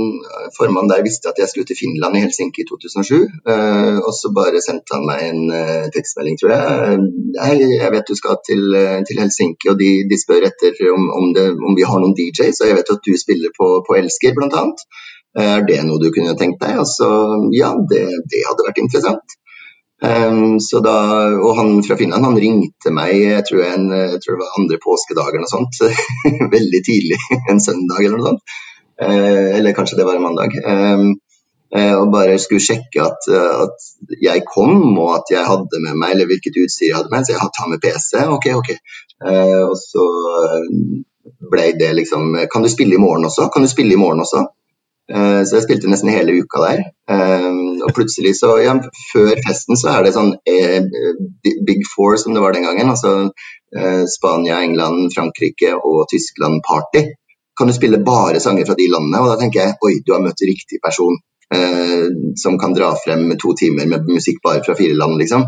[0.58, 3.20] formannen der visste at jeg skulle til Finland i Helsinki i 2007.
[3.52, 6.98] Ehm, og så bare sendte han meg en eh, tekstmelding, tror jeg.
[7.46, 11.06] Hei, jeg vet du skal til, eh, til Helsinki, og de, de spør etter om,
[11.20, 13.98] om, det, om, vi har noen DJ, så jeg vet at du spiller på, på
[14.00, 14.82] Elsker, blant annet.
[15.46, 16.82] Er det noe du kunne tenkt deg?
[16.82, 17.06] Altså,
[17.54, 19.38] ja, det, det hadde vært interessant.
[20.04, 20.96] Um, da,
[21.40, 24.78] og han fra Finland han ringte meg jeg tror, en, jeg tror det var andre
[24.82, 25.78] påskedag eller noe sånt.
[26.56, 27.18] Veldig tidlig
[27.50, 28.56] en søndag eller noe sånt.
[29.00, 30.58] Uh, eller kanskje det var en mandag.
[30.60, 31.14] Um,
[31.74, 33.88] uh, og bare skulle sjekke at, uh, at,
[34.20, 37.24] jeg kom og at jeg hadde med meg eller hvilket utstyr jeg hadde med.
[37.24, 38.26] Så jeg tar med PC.
[38.36, 38.74] Ok, ok.
[39.64, 40.04] og så
[41.48, 43.48] ble det liksom Kan du spille i morgen også?
[43.54, 44.44] Kan du spille i morgen også?
[45.12, 46.84] Eh, så jeg spilte nesten hele uka der.
[47.12, 47.48] Eh,
[47.84, 48.72] og plutselig så, ja,
[49.12, 50.80] Før festen så er det sånn eh,
[51.68, 52.88] Big Four som det var den gangen.
[52.88, 53.30] altså
[54.06, 57.08] Spania, England, Frankrike og Tyskland-party.
[57.58, 59.22] Kan du spille bare sanger fra de landene?
[59.22, 61.16] Og da tenker jeg oi, du har møtt riktig person.
[62.40, 65.44] som kan dra frem to timer med musikk bare fra fire land, liksom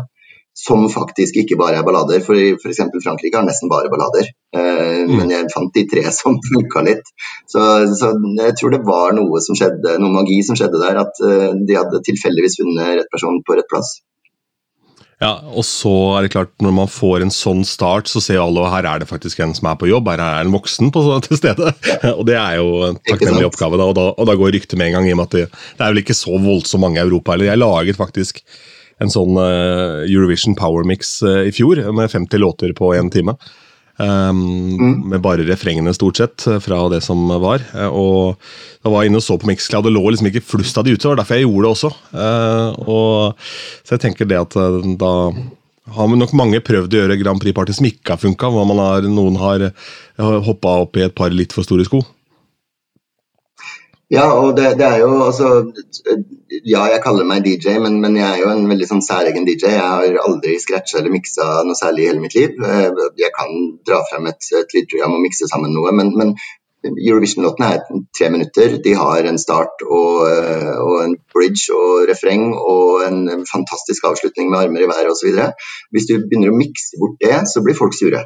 [0.57, 2.23] som faktisk ikke bare er ballader.
[2.25, 2.81] For f.eks.
[3.03, 4.31] Frankrike har nesten bare ballader.
[4.57, 5.13] Eh, mm.
[5.19, 7.13] Men jeg fant de tre som funka litt.
[7.45, 7.61] Så,
[7.99, 10.99] så, jeg tror det var noe som skjedde, noe magi som skjedde der.
[11.05, 13.99] At eh, de hadde tilfeldigvis funnet rett person på rett plass.
[15.17, 18.61] Ja, og så er det klart, når man får en sånn start, så ser alle
[18.67, 20.09] at her er det faktisk en som er på jobb.
[20.13, 21.73] Her er en voksen på, til stede.
[22.15, 23.77] og det er jo en takknemlig oppgave.
[23.77, 25.45] Da, og, da, og da går ryktet med en gang i og med at det,
[25.77, 27.51] det er vel ikke så voldsomt mange i Europa heller.
[27.53, 28.41] Jeg laget faktisk
[29.03, 33.37] en sånn uh, Eurovision Power Mix uh, i fjor, med 50 låter på én time.
[33.97, 34.95] Um, mm.
[35.09, 37.63] Med bare refrengene, stort sett, eh, fra det som var.
[37.73, 38.49] Uh, og
[38.85, 40.93] Da var jeg inne og så på Mixcloud, det lå liksom ikke flust av de
[40.93, 41.01] ute.
[41.01, 41.89] Det var derfor jeg gjorde det også.
[42.87, 43.47] og,
[43.83, 44.55] så jeg tenker det at
[45.01, 45.13] da
[45.97, 48.51] har nok mange prøvd å gjøre Grand Prix-party som ikke har funka.
[49.09, 49.65] Noen har
[50.45, 51.99] hoppa opp i et par litt for store sko.
[54.09, 55.47] Ja, og det, det, er jo altså
[56.63, 59.73] Ja, jeg kaller meg DJ, men, men, jeg er jo en veldig sånn særegen DJ.
[59.73, 62.55] Jeg har aldri scratcha eller miksa noe særlig i hele mitt liv.
[62.55, 63.51] Eh, jeg kan
[63.87, 66.33] dra frem et, et lydprogram og mikse sammen noe, men, men
[66.87, 67.83] Eurovision-låtene er
[68.15, 68.77] tre minutter.
[68.85, 74.51] De har en start og, eh, og, en bridge og refreng og en fantastisk avslutning
[74.53, 75.35] med armer i været osv.
[75.91, 78.23] Hvis du begynner å mikse bort det, så blir folk sure.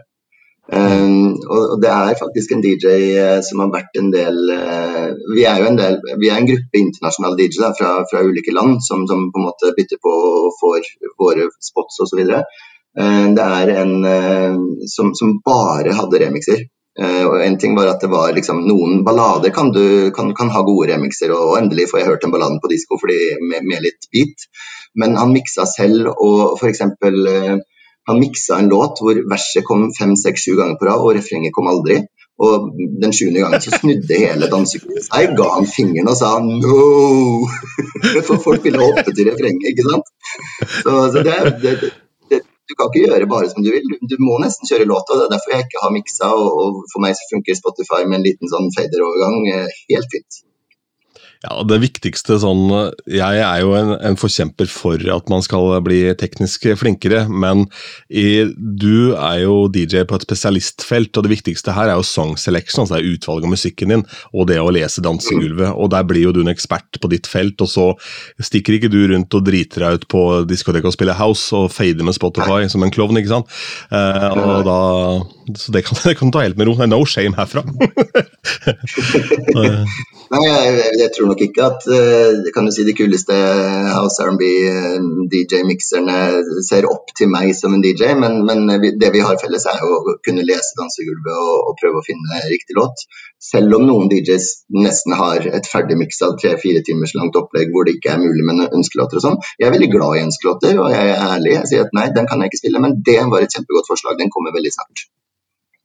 [0.72, 5.42] Um, og det er faktisk en DJ eh, som har vært en del uh, Vi
[5.44, 9.04] er jo en del, vi er en gruppe internasjonale DJ fra, fra, ulike land som,
[9.10, 10.88] som, på en måte bytter på og får
[11.20, 12.22] våre spots osv.
[12.32, 14.62] Uh, det er en uh,
[14.94, 16.64] som, som, bare hadde remixer.
[16.96, 20.56] Uh, og en ting var at det var liksom Noen ballader kan du kan, kan
[20.56, 23.84] ha gode remixer, og, og, endelig får jeg hørt en ballade på disko med, med,
[23.84, 24.48] litt beat.
[24.96, 26.86] Men han miksa selv, og f.eks.
[27.04, 27.60] Uh,
[28.10, 31.54] han miksa en låt hvor verset kom fem, seks, sju ganger på rad, og refrenget
[31.56, 32.02] kom aldri.
[32.42, 32.70] Og
[33.02, 37.46] den sjuende gangen så snudde hele dansekurven seg, ga han fingeren og sa 'no'.
[38.28, 40.08] For folk ville hoppe til refrenget, ikke sant.
[40.84, 41.74] Så, så det, det,
[42.32, 45.20] det, du kan ikke gjøre bare som du vil, du må nesten kjøre låta.
[45.20, 48.22] Det er derfor jeg ikke har miksa, og, og for meg så funker Spotify med
[48.22, 50.42] en liten sånn fader-overgang eh, helt fint.
[51.42, 52.68] Ja, Det viktigste sånn
[53.10, 57.64] Jeg er jo en, en, forkjemper for at man skal bli teknisk flinkere, men
[58.14, 62.36] i, du er jo DJ på et spesialistfelt, og det viktigste her er jo song
[62.38, 65.74] selection, altså det er utvalg av musikken din, og det å lese dansegulvet.
[65.74, 67.88] og Der blir jo du en ekspert på ditt felt, og så
[68.38, 72.06] stikker ikke du rundt og driter deg ut på diskotek og spiller house og fader
[72.06, 73.62] med Spotify som en klovn, ikke sant?
[73.90, 74.80] Eh, og da,
[75.58, 76.76] så det kan, det kan ta helt med ro.
[76.78, 77.64] Det er no shame herfra.
[80.32, 83.36] Nei, jeg, jeg, tror nok ikke at uh, kan du si, de kuleste
[83.92, 86.16] House R&B uh, DJ-mikserne
[86.64, 88.64] ser opp til meg som en DJ, men, men
[89.02, 92.80] det vi har felles er å kunne lese dansegulvet og, og, prøve å finne riktig
[92.80, 93.04] låt.
[93.44, 97.98] Selv om noen DJs nesten har et ferdig miksa tre-fire timers langt opplegg hvor det
[97.98, 99.40] ikke er mulig med ønskelåter og sånn.
[99.60, 101.58] Jeg er veldig glad i ønskelåter, og jeg er ærlig.
[101.60, 104.22] Jeg sier at nei, den kan jeg ikke spille, men det var et kjempegodt forslag.
[104.22, 105.10] Den kommer veldig snart.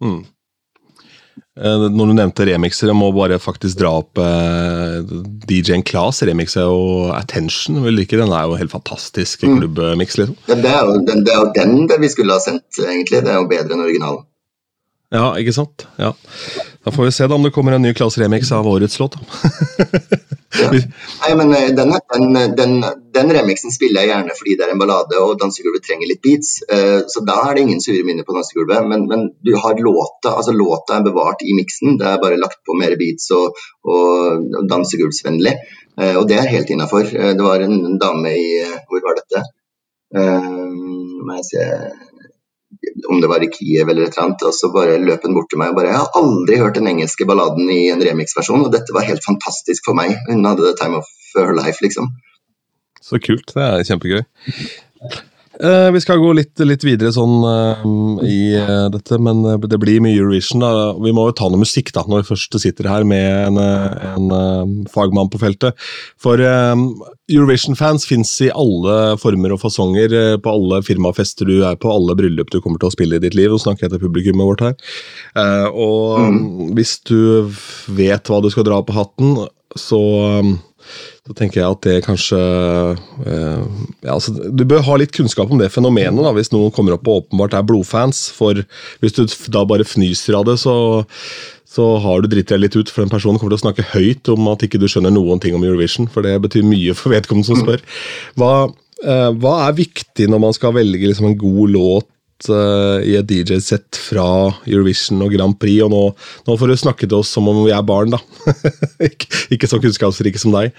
[0.04, 0.24] Mm.
[1.56, 4.98] Eh, når du nevnte remixer, jeg må bare faktisk dra opp eh,
[5.48, 7.80] DJ-en Claes remixer og Attention.
[7.86, 8.20] Vil ikke?
[8.20, 10.18] Den er jo helt fantastisk klubbmiks, klubbmix.
[10.20, 10.38] Liksom.
[10.52, 13.24] Det, er jo, den, det er jo den vi skulle ha sendt, egentlig.
[13.24, 14.24] Det er jo bedre enn originalen.
[15.14, 15.86] Ja, ikke sant?
[16.02, 16.10] Ja.
[16.82, 19.14] Da får vi se da om det kommer en ny Claes remix av årets låt.
[20.62, 20.70] ja.
[20.72, 22.74] Nei, men eh, den, den, den,
[23.14, 26.56] den, remixen spiller jeg gjerne fordi det er en ballade og dansegulvet trenger litt beats.
[26.66, 28.86] Uh, så da er det ingen sure minner på dansegulvet.
[28.90, 32.00] Men, men, du har låta altså låta er bevart i miksen.
[32.00, 35.54] Det er bare lagt på mer beats og, og dansegulvsvennlig.
[36.00, 37.06] Uh, og det er helt innafor.
[37.06, 38.50] Det var en dame i
[38.90, 39.46] Hvor var dette?
[41.26, 41.62] må jeg se
[43.08, 45.48] om det var i Kiev eller et eller annet, og så bare løp hun bort
[45.52, 48.72] til meg og bare Jeg har aldri hørt den engelske balladen i en remix-versjon, og
[48.74, 50.16] dette var helt fantastisk for meg.
[50.28, 52.10] Hun hadde the time of her life, liksom.
[53.02, 53.52] Så kult.
[53.54, 54.22] Det er kjempegøy.
[55.60, 57.84] Eh, vi skal gå litt, litt videre sånn eh,
[58.28, 60.60] i eh, dette, men eh, det blir mye Eurovision.
[60.60, 60.90] da.
[61.00, 64.04] Vi må jo ta noe musikk da, når vi først sitter her med en, eh,
[64.12, 65.80] en eh, fagmann på feltet.
[66.20, 70.12] For Eurovision-fans fins i alle former og fasonger,
[70.44, 73.36] på alle firmafester du er på, alle bryllup du kommer til å spille i ditt
[73.38, 73.48] liv.
[73.52, 74.76] Nå snakker jeg til publikummet vårt her.
[75.72, 77.48] Og hvis du
[77.96, 79.36] vet hva du skal dra på hatten,
[79.76, 80.00] så
[81.26, 83.62] så tenker jeg at det kanskje eh,
[84.04, 87.08] ja, altså, Du bør ha litt kunnskap om det fenomenet, da, hvis noen kommer opp
[87.10, 88.28] og åpenbart er blodfans.
[88.36, 88.62] For
[89.02, 90.76] hvis du da bare fnyser av det, så,
[91.66, 92.92] så har du dritt deg litt ut.
[92.92, 95.56] For den personen kommer til å snakke høyt om at ikke du skjønner noen ting
[95.58, 96.06] om Eurovision.
[96.12, 97.82] For det betyr mye for vedkommende som spør.
[98.38, 98.52] Hva,
[99.02, 103.34] eh, hva er viktig når man skal velge liksom, en god låt eh, i et
[103.34, 104.28] DJ-sett fra
[104.62, 105.82] Eurovision og Grand Prix?
[105.88, 106.04] Og nå,
[106.46, 108.22] nå får du snakke til oss som om vi er barn, da.
[109.10, 110.70] ikke, ikke så kunnskapsrike som deg.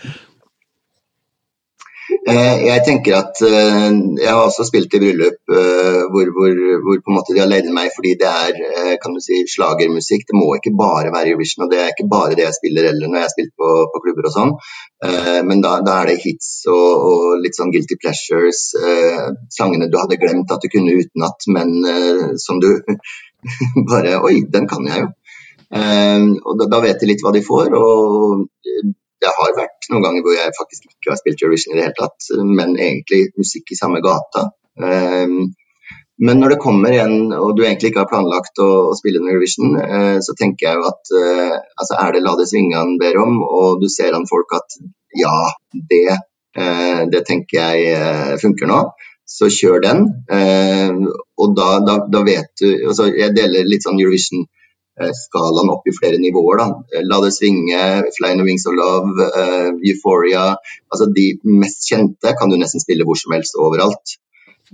[2.28, 6.98] Eh, Jeg tenker at eh, Jeg har også spilt i bryllup eh, hvor, hvor, hvor
[7.00, 10.26] på en måte de har leid meg fordi det er kan du si, slagermusikk.
[10.28, 13.08] Det må ikke bare være Eurovision, og det er ikke bare det jeg spiller eller
[13.08, 14.54] når jeg har spilt på, på klubber og sånn.
[15.48, 18.64] Men da, da er det hits og, og litt sånn guilty pleasures.
[19.54, 21.76] Sangene du hadde glemt at du kunne utenat, men
[22.42, 22.70] som du
[23.92, 25.12] bare Oi, den kan jeg jo.
[25.78, 27.76] Og da, da vet de litt hva de får.
[27.78, 28.48] og
[29.24, 31.98] det har vært noen ganger hvor jeg faktisk ikke har spilt Eurovision i det hele
[31.98, 32.28] tatt,
[32.60, 34.50] men egentlig musikk i samme gata.
[34.78, 35.40] Um,
[36.18, 39.30] men når det kommer en, og du egentlig ikke har planlagt å, å spille en
[39.30, 42.96] Eurovision, eh, så tenker jeg jo at eh, altså er det La det svinge han
[42.98, 44.80] ber om, og du ser an folk at
[45.18, 45.36] ja,
[45.92, 46.18] det,
[46.58, 48.80] eh, det tenker jeg funker nå,
[49.30, 50.04] så kjør den.
[50.34, 50.98] Eh,
[51.38, 54.48] og da, da, da vet du altså Jeg deler litt sånn Eurovision
[54.98, 56.62] skalaen opp i flere nivåer.
[56.62, 56.68] Da.
[56.94, 57.82] Eh, La det svinge,
[58.18, 60.56] Fly in the Wings of Love, uh, Euphoria.
[60.92, 64.18] Altså de mest kjente kan du nesten spille hvor som helst overalt.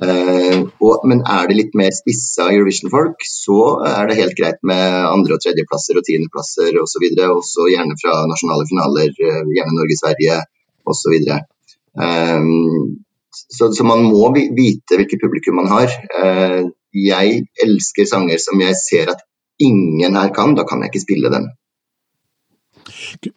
[0.02, 4.82] Uh, og, men er det litt mer spissa Eurovision-folk, så er det helt greit med
[5.06, 7.06] andre- og tredjeplasser og tiendeplasser osv.
[7.30, 10.40] Også gjerne fra nasjonale finaler, eh, gjerne Norge-Sverige
[10.90, 11.14] osv.
[11.30, 12.48] Eh,
[13.34, 15.94] så, så man må vite hvilket publikum man har.
[16.24, 19.22] Eh, jeg elsker sanger som jeg ser at
[19.67, 21.49] ingen her kan, da kan jeg ikke spille den.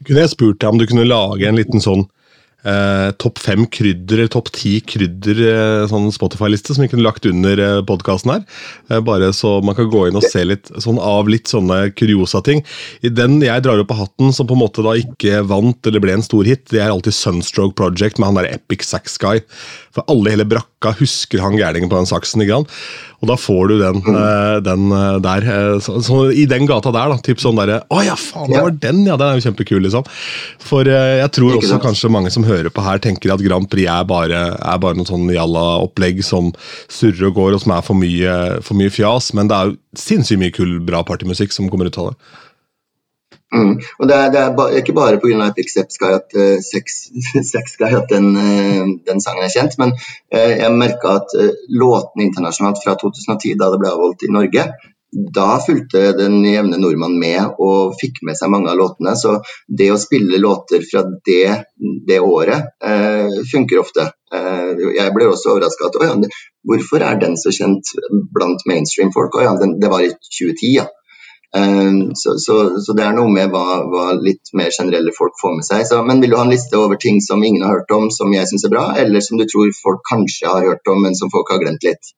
[0.04, 2.06] Kunne jeg spurt deg om du kunne lage en liten sånn
[2.66, 7.26] eh, topp fem krydder eller topp ti krydder eh, sånn Spotify-liste som vi kunne lagt
[7.28, 8.44] under eh, podkasten her?
[8.90, 12.64] Eh, bare så man kan gå inn og se litt sånn av litt sånne kuriosa-ting.
[13.06, 16.02] I den jeg drar opp av hatten som på en måte da ikke vant eller
[16.02, 19.44] ble en stor hit, det er alltid Sunstroke Project med han der Epic Sax Guy.
[19.94, 22.42] For alle i hele brakka husker han gærningen på den saksen.
[22.44, 22.74] ikke sant?
[23.22, 25.46] Og da får du den, eh, den eh, der.
[25.48, 27.16] eh, Så, så I den gata der, da.
[27.24, 29.16] Typ sånn derre Å ja, faen, det var den, ja!
[29.16, 30.04] Den er jo kjempekul, liksom.
[30.66, 34.04] For jeg tror også kanskje mange som hører på her, tenker at Grand Prix er
[34.08, 36.52] bare, er bare noe sånn jalla-opplegg som
[36.92, 38.34] surrer og går, og som er for mye,
[38.66, 39.32] for mye fjas.
[39.36, 42.18] Men det er jo sinnssykt mye kul, bra partymusikk som kommer ut av det.
[43.56, 43.76] Mm.
[44.00, 45.48] Og det er, det er ikke bare pga.
[45.48, 46.98] Epic Sex Guy at, uh, sex,
[47.52, 51.54] sex Guy at den, uh, den sangen er kjent, men uh, jeg merka at uh,
[51.72, 54.68] låtene internasjonalt fra 2010, da det ble avholdt i Norge,
[55.34, 59.14] da fulgte den jevne nordmann med og fikk med seg mange av låtene.
[59.16, 61.46] Så det å spille låter fra det,
[62.08, 64.10] det året eh, funker ofte.
[64.34, 66.12] Eh, jeg ble også overraska at ja,
[66.66, 67.94] hvorfor er den så kjent
[68.34, 69.38] blant mainstream folk?
[69.38, 70.88] Å ja, den, det var i 2010, ja.
[71.56, 75.54] Um, så, så, så det er noe med hva, hva litt mer generelle folk får
[75.56, 75.86] med seg.
[75.88, 78.34] Så, men vil du ha en liste over ting som ingen har hørt om, som
[78.34, 81.32] jeg syns er bra, eller som du tror folk kanskje har hørt om, men som
[81.32, 82.12] folk har glemt litt?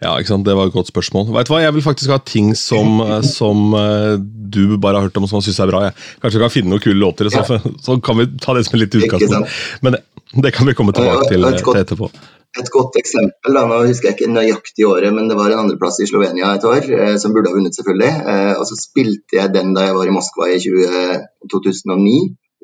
[0.00, 0.46] Ja, ikke sant?
[0.48, 1.26] Det var et godt spørsmål.
[1.34, 5.08] Vet du hva, Jeg vil faktisk ha ting som, eh, som eh, du bare har
[5.08, 5.82] hørt om som syns er bra.
[5.88, 5.96] Jeg.
[6.22, 7.44] Kanskje vi kan finne noen kule låter, så,
[7.84, 9.58] så kan vi ta det som litt Ikke utgangspunkt.
[9.84, 10.02] Men det,
[10.46, 12.10] det kan vi komme tilbake til, Ja, godt- til etterpå.
[12.58, 16.00] Et godt eksempel, da, nå husker jeg ikke nøyaktig året, men det var en andreplass
[16.02, 18.10] i Slovenia et år, eh, som burde ha vunnet, selvfølgelig.
[18.32, 21.20] Eh, og så spilte jeg den da jeg var i Moskva i 20,
[21.52, 22.16] 2009.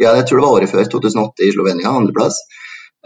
[0.02, 2.42] Ja, jeg tror det var året før, 2008 i Slovenia, andreplass.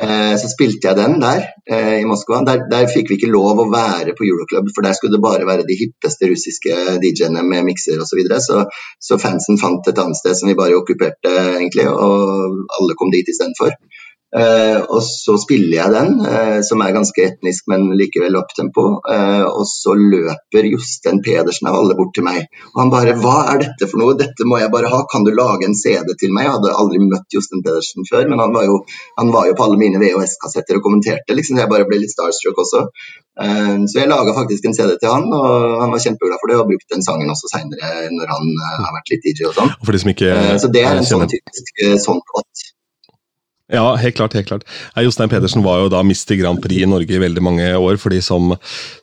[0.01, 2.41] Eh, så spilte jeg den der eh, i Moskva.
[2.49, 5.49] Der, der fikk vi ikke lov å være på Euroclub, for der skulle det bare
[5.49, 8.09] være de hippeste russiske DJ-ene med mikser osv.
[8.09, 8.41] Så, videre.
[8.41, 8.65] så
[8.97, 13.29] Så fansen fant et annet sted som vi bare okkuperte, egentlig, og alle kom dit
[13.29, 13.77] istedenfor.
[13.77, 18.85] Eh, og så spiller jeg den, uh, som er ganske etnisk, men likevel opptempo.
[19.03, 22.47] Uh, og så løper Jostein Pedersen av alle bort til meg.
[22.73, 24.19] Og han bare 'Hva er dette for noe?
[24.19, 25.03] Dette må jeg bare ha.
[25.11, 28.39] Kan du lage en CD til meg?' Jeg hadde aldri møtt Jostein Pedersen før, men
[28.39, 28.79] han var jo,
[29.19, 31.59] han var jo på alle mine VHS-kassetter og kommenterte, liksom.
[31.59, 32.87] Jeg bare ble litt starstruck også.
[33.41, 36.59] Uh, så jeg laga faktisk en CD til han, og han var kjempeglad for det,
[36.61, 39.73] og brukte den sangen også seinere når han eh, har vært litt DJ og sånn.
[40.37, 42.67] Eh, så det er en sånn typisk eh, sånn låt.
[43.73, 44.35] Ja, helt klart.
[44.35, 44.65] helt klart.
[44.97, 48.11] Jostein Pedersen var jo da Mister Grand Prix i Norge i veldig mange år, for
[48.11, 48.57] de som,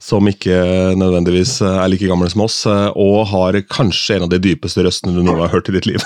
[0.03, 0.58] som ikke
[0.99, 5.23] nødvendigvis er like gamle som oss, og har kanskje en av de dypeste røstene du
[5.23, 6.03] noen har hørt i ditt liv.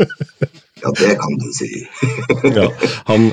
[0.82, 1.70] ja, det kan du si.
[2.58, 2.68] ja,
[3.10, 3.30] han,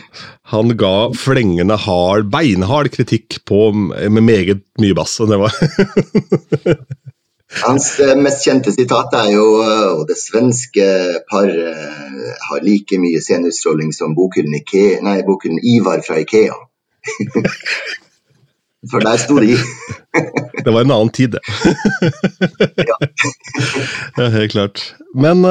[0.52, 5.20] han, ga flengende hard, beinhard kritikk på, med meget mye bass.
[5.24, 5.56] og det var...
[7.64, 9.46] Hans eh, mest kjente sitat er jo
[9.98, 10.88] og det svenske
[11.30, 14.58] par eh, har like mye sceneutstråling som bokhyllen,
[15.28, 16.58] bokhyllen Ivar fra Ikea.
[18.92, 19.58] For der sto de.
[20.66, 21.42] det var en annen tid, det.
[22.92, 22.98] ja.
[24.18, 24.28] ja.
[24.30, 24.96] Helt klart.
[25.16, 25.42] Men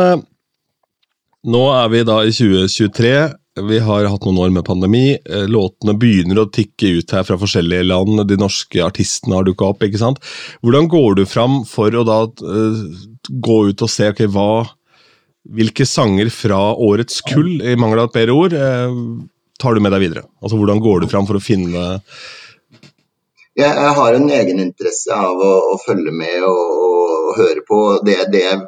[1.47, 3.13] nå er vi da i 2023.
[3.57, 5.17] Vi har hatt noen år med pandemi.
[5.17, 8.21] Eh, låtene begynner å tikke ut her fra forskjellige land.
[8.29, 9.85] De norske artistene har dukka opp.
[9.87, 10.21] ikke sant?
[10.61, 12.83] Hvordan går du fram for å da uh,
[13.33, 14.67] gå ut og se ok, hva,
[15.57, 18.93] hvilke sanger fra årets kull, i mangel av et bedre ord, uh,
[19.57, 20.27] tar du med deg videre?
[20.45, 21.87] Altså Hvordan går du fram for å finne
[23.57, 26.96] jeg, jeg har en egeninteresse av å, å, følge med og, og
[27.39, 27.79] høre på.
[28.07, 28.59] Det, det jeg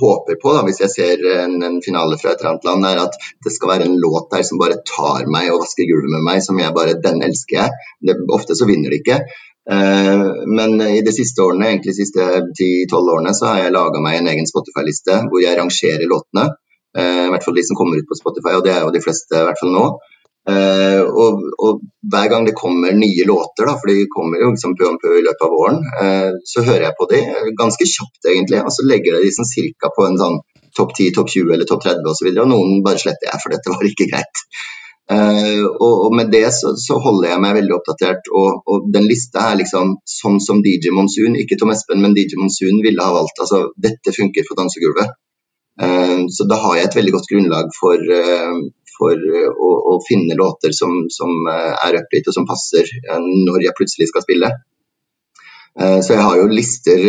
[0.00, 3.02] håper på da, hvis jeg ser en, en, finale fra et eller annet land, er
[3.04, 6.26] at det skal være en låt der som bare tar meg og vasker gulvet med
[6.26, 6.42] meg.
[6.46, 7.86] som jeg bare, Den elsker jeg.
[8.06, 9.20] Det, ofte så vinner de ikke.
[9.70, 12.24] Uh, men i de siste årene, egentlig de siste
[12.58, 16.48] 10-12 årene så har jeg laga meg en egen Spotify-liste hvor jeg rangerer låtene.
[16.96, 19.04] Uh, I hvert fall de som kommer ut på Spotify, og det er jo de
[19.04, 19.84] fleste i hvert fall nå.
[20.50, 24.74] Uh, og, og, hver gang det kommer nye låter, da, for de kommer jo liksom
[24.78, 27.20] pø om pø i løpet av våren, uh, så hører jeg på de
[27.60, 28.62] ganske kjapt, egentlig.
[28.64, 30.40] Og så legger jeg de sånn cirka på en sånn
[30.76, 32.30] topp 10, topp 20 eller topp 30 osv.
[32.32, 34.44] Og, og noen bare sletter jeg, for dette var ikke greit.
[35.10, 38.32] Uh, og, og, med det så, så, holder jeg meg veldig oppdatert.
[38.32, 42.40] Og, og, den lista er liksom sånn som DJ Monsoon, ikke Tom Espen, men DJ
[42.40, 43.42] Monsoon ville ha valgt.
[43.44, 45.18] Altså, dette funker for dansegulvet.
[46.28, 48.02] Så da har jeg et veldig godt grunnlag for,
[49.00, 53.22] for eh, å, å finne låter som, som eh, er upbeat og som passer eh,
[53.48, 54.52] når jeg plutselig skal spille.
[55.80, 57.00] Så jeg har jo lister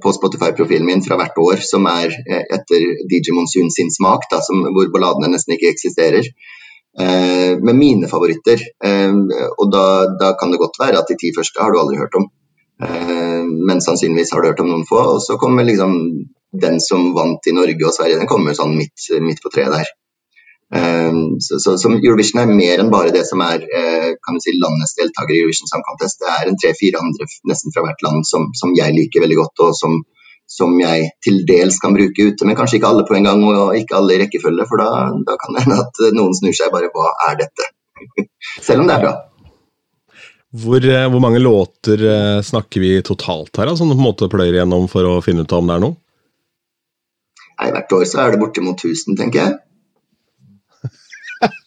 [0.00, 2.14] på Spotify-profilen min fra hvert år som er
[2.56, 6.30] etter DJ Monsoon sin smak, da, som, hvor balladene nesten ikke eksisterer.
[6.96, 8.64] Med mine favoritter.
[8.88, 9.84] Og da,
[10.16, 12.24] da, kan det godt være at de ti første har du aldri hørt om.
[13.68, 15.04] Men sannsynligvis har du hørt om noen få.
[15.18, 15.94] Og så kommer liksom
[16.64, 19.92] den som vant i Norge og Sverige, den kommer sånn midt, midt på treet der.
[20.72, 24.42] Um, så, så, så, Eurovision er mer enn bare det som er uh, kan du
[24.42, 26.22] si, landets deltaker i Eurovision Song Contest.
[26.22, 29.64] Det er en tre-fire andre nesten fra hvert land som, som, jeg liker veldig godt,
[29.66, 29.98] og som,
[30.50, 32.48] som, jeg til dels kan bruke ute.
[32.48, 34.88] Men kanskje ikke alle på en gang, og ikke alle i rekkefølge, for da,
[35.28, 37.68] da kan det hende at noen snur seg bare Hva er dette?
[38.66, 39.14] Selv om det er bra.
[40.64, 42.02] Hvor, eh, hvor, mange låter
[42.46, 45.54] snakker vi totalt her, som du på en måte pløyer gjennom for å finne ut
[45.54, 45.98] om det er noe?
[47.60, 49.56] Nei, Hvert år så er det bortimot 1000, tenker jeg.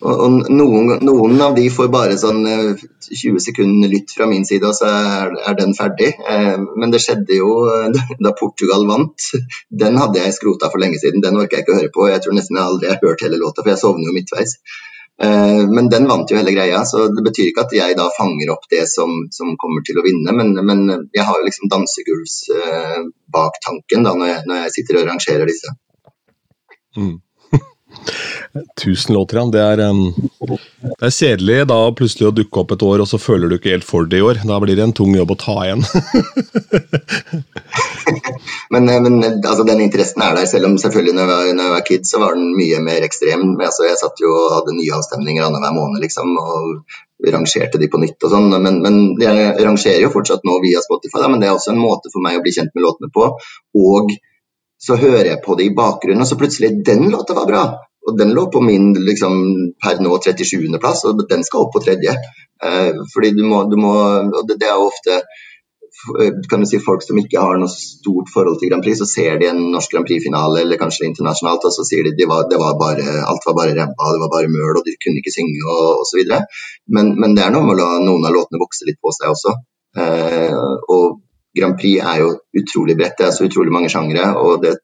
[0.07, 4.65] Og, noen, noen, av de får bare sånn 20 eh, sekunder lytt fra min side,
[4.69, 6.11] og så er, er, den ferdig.
[6.33, 7.49] Eh, men det skjedde jo
[8.23, 9.19] da Portugal vant.
[9.83, 11.23] Den hadde jeg skrota for lenge siden.
[11.25, 12.01] Den orker jeg ikke å høre på.
[12.11, 14.51] Jeg tror nesten jeg aldri har hørt hele låta, for jeg sovner jo midtveis.
[15.23, 18.51] Eh, men den vant jo hele greia, så det betyr ikke at jeg da fanger
[18.53, 20.31] opp det som, som kommer til å vinne.
[20.37, 25.47] Men, men jeg har jo liksom dansegulvsbaktanken da når jeg, når jeg sitter og rangerer
[25.49, 25.69] disse.
[26.97, 27.17] Mm.
[28.81, 29.45] Tusen låter, ja.
[29.53, 30.13] Det er, um,
[30.47, 33.75] det er kjedelig da plutselig å dukke opp et år, og så føler du ikke
[33.75, 34.41] helt for det i år.
[34.47, 35.83] Da blir det en tung jobb å ta igjen.
[38.73, 41.75] men, eh, men altså, den interessen er der, selv om selvfølgelig når jeg når jeg
[41.75, 43.49] var kid, så var den mye mer ekstrem.
[43.57, 46.37] Altså, jeg satt jo og hadde nye avstemninger annenhver måned, liksom.
[46.37, 48.53] og rangerte de på nytt og sånn.
[48.61, 51.81] Men, men, jeg rangerer jo fortsatt nå via Spotify, da, men det er også en
[51.81, 53.29] måte for meg å bli kjent med låtene på.
[53.81, 54.13] Og
[54.77, 57.63] så hører jeg på det i bakgrunnen, og så plutselig den låta var bra.
[58.07, 59.33] Og den lå på min liksom,
[59.83, 62.15] per nå 37.-plass, og den skal opp på tredje.
[62.63, 65.21] Eh, fordi du må, du må og det, det, er jo ofte
[66.49, 69.39] kan du si folk som ikke har noe stort forhold til Grand Prix, så ser
[69.41, 73.47] de en norsk Grand Prix-finale eller kanskje internasjonalt, og så sier de at bare, alt
[73.47, 76.21] var bare ræva, det var bare møl, og de kunne ikke synge og osv.
[76.93, 79.33] Men, men det er noe med å la noen av låtene vokse litt på seg
[79.33, 79.55] også.
[79.97, 80.53] Eh,
[80.93, 81.17] og
[81.55, 84.29] Grand Prix er jo utrolig bredt, det er så utrolig mange sjangere.
[84.37, 84.75] og det,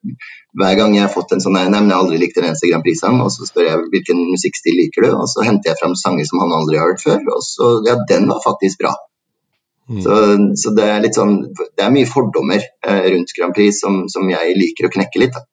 [0.58, 2.70] Hver gang jeg har fått en sånn nei, men jeg har aldri likt en eneste
[2.70, 5.96] Grand Prix-sang, og så spør jeg hvilken musikkstil liker du, og så henter jeg fram
[6.00, 8.94] sanger som han aldri har hørt før, og så ja, den var faktisk bra.
[9.90, 10.02] Mm.
[10.02, 10.18] Så,
[10.62, 14.30] så, det er litt sånn Det er mye fordommer eh, rundt Grand Prix som, som,
[14.32, 15.36] jeg liker å knekke litt.
[15.36, 15.44] da.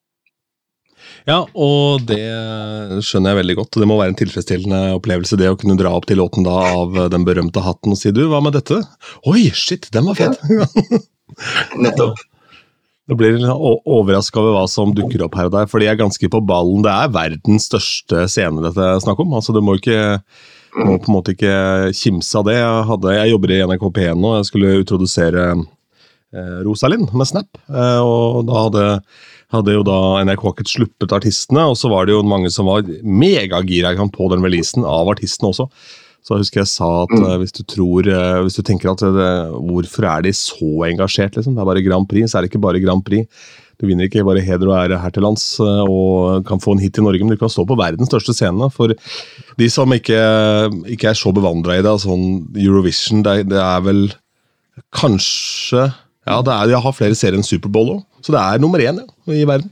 [1.29, 2.23] Ja, og det
[3.05, 3.77] skjønner jeg veldig godt.
[3.81, 6.97] Det må være en tilfredsstillende opplevelse det å kunne dra opp til låten da av
[7.13, 8.81] den berømte hatten og si du, hva med dette?
[9.29, 10.41] Oi, shit, den var fet!
[10.49, 10.67] Ja.
[11.83, 12.19] Nettopp.
[13.09, 16.29] Da blir overraska over hva som dukker opp her og der, for de er ganske
[16.31, 16.83] på ballen.
[16.85, 19.33] Det er verdens største scene dette er snakk om.
[19.35, 19.99] altså Du må ikke
[20.77, 22.55] må på en måte ikke kimse av det.
[22.59, 25.45] Jeg, hadde, jeg jobber i NRK P1 nå, jeg skulle introdusere
[26.65, 27.59] Rosalind med Snap.
[27.69, 28.85] Eh, og da hadde,
[29.55, 32.87] hadde jo da NRK ikke sluppet artistene, og så var det jo mange som var
[33.03, 35.67] megagira på den releasen av artistene også.
[36.21, 37.23] Så jeg husker jeg sa at mm.
[37.41, 38.05] hvis du tror
[38.45, 41.55] Hvis du tenker at det, hvorfor er de så engasjert, liksom?
[41.57, 43.25] Det er bare Grand Prix, så er det ikke bare Grand Prix.
[43.81, 46.99] Du vinner ikke bare heder og ære her til lands og kan få en hit
[47.01, 48.69] i Norge, men du kan stå på verdens største scene.
[48.69, 48.93] For
[49.57, 50.19] de som ikke,
[50.93, 54.03] ikke er så bevandra i det, sånn Eurovision, det, det, er vel
[54.93, 55.87] kanskje
[56.27, 59.01] Ja, det er, jeg har flere serier enn Superbowl òg, så det er nummer én
[59.01, 59.71] ja, i verden.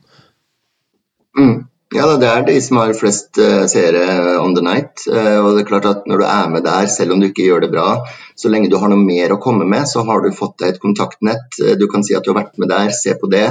[1.38, 1.60] Mm.
[1.90, 5.02] Ja, det er de som har flest uh, seere on the night.
[5.10, 7.48] Uh, og det er klart at Når du er med der, selv om du ikke
[7.48, 8.04] gjør det bra,
[8.38, 10.84] så lenge du har noe mer å komme med, så har du fått deg et
[10.84, 11.50] kontaktnett.
[11.58, 13.48] Uh, du kan si at du har vært med der, se på det.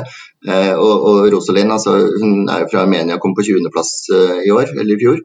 [0.46, 3.90] og, og Rosalind altså, hun er fra Armenia, kom på 20.-plass
[4.46, 5.18] i år, eller i fjor.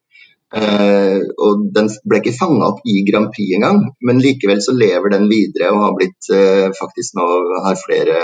[0.54, 5.16] Eh, og Den ble ikke fanga opp i Grand Prix engang, men likevel så lever
[5.16, 7.26] den videre og har blitt uh, faktisk nå
[7.66, 8.20] har flere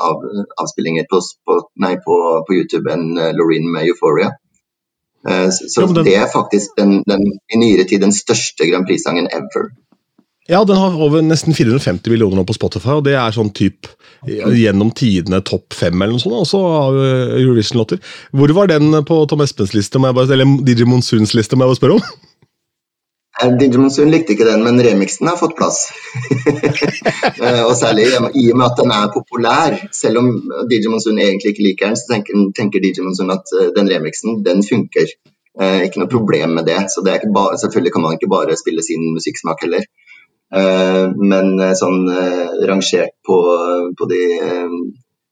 [0.00, 0.24] av,
[0.62, 2.16] avspillinger på, på, nei, på,
[2.48, 4.30] på, YouTube enn uh, Loreen med Euphoria.
[5.20, 6.08] Uh, så, så ja, den...
[6.08, 9.68] det er faktisk den, den, i nyere tid den største Grand Prix-sangen ever.
[10.50, 13.92] Ja, den har over nesten 450 millioner nå på Spotify, og det er sånn type
[14.26, 18.00] gjennom tidene topp fem eller noe sånt, også av eh, Eurovision-låter.
[18.34, 22.00] Hvor var den på Tom Espens liste, eller DJ Monsuns liste, må jeg bare spørre
[22.00, 22.26] om?
[23.44, 25.84] Eh, DJ Monsun likte ikke den, men remixen har fått plass.
[27.40, 28.04] Eh, og særlig
[28.36, 29.76] i og med at den er populær.
[29.96, 30.26] Selv om
[30.68, 34.60] DJ Monsun egentlig ikke liker den, så tenker, tenker DJ Monsun at den remixen, den
[34.66, 35.08] funker.
[35.86, 36.82] ikke noe problem med det.
[36.92, 39.86] Så det bare, selvfølgelig kan man ikke bare spille sin musikksmak heller.
[40.50, 43.38] Eh, men eh, sånn eh, rangert på,
[43.98, 44.20] på de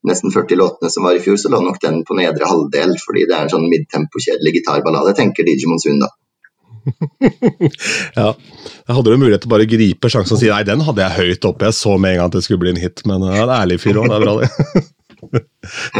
[0.08, 3.26] nesten 40 låtene som var i fjor, så lå nok den på nedre halvdel, fordi
[3.28, 6.12] det er en sånn midtempo, kjedelig gitarballade, tenker DJ Monsun da.
[8.16, 11.02] ja, Jeg hadde du mulighet til å bare gripe sjansen og si nei, den hadde
[11.02, 11.66] jeg høyt oppe.
[11.68, 13.58] Jeg så med en gang at det skulle bli en hit, men ja, det er
[13.58, 14.86] ærlig fyr òg, det er bra, det.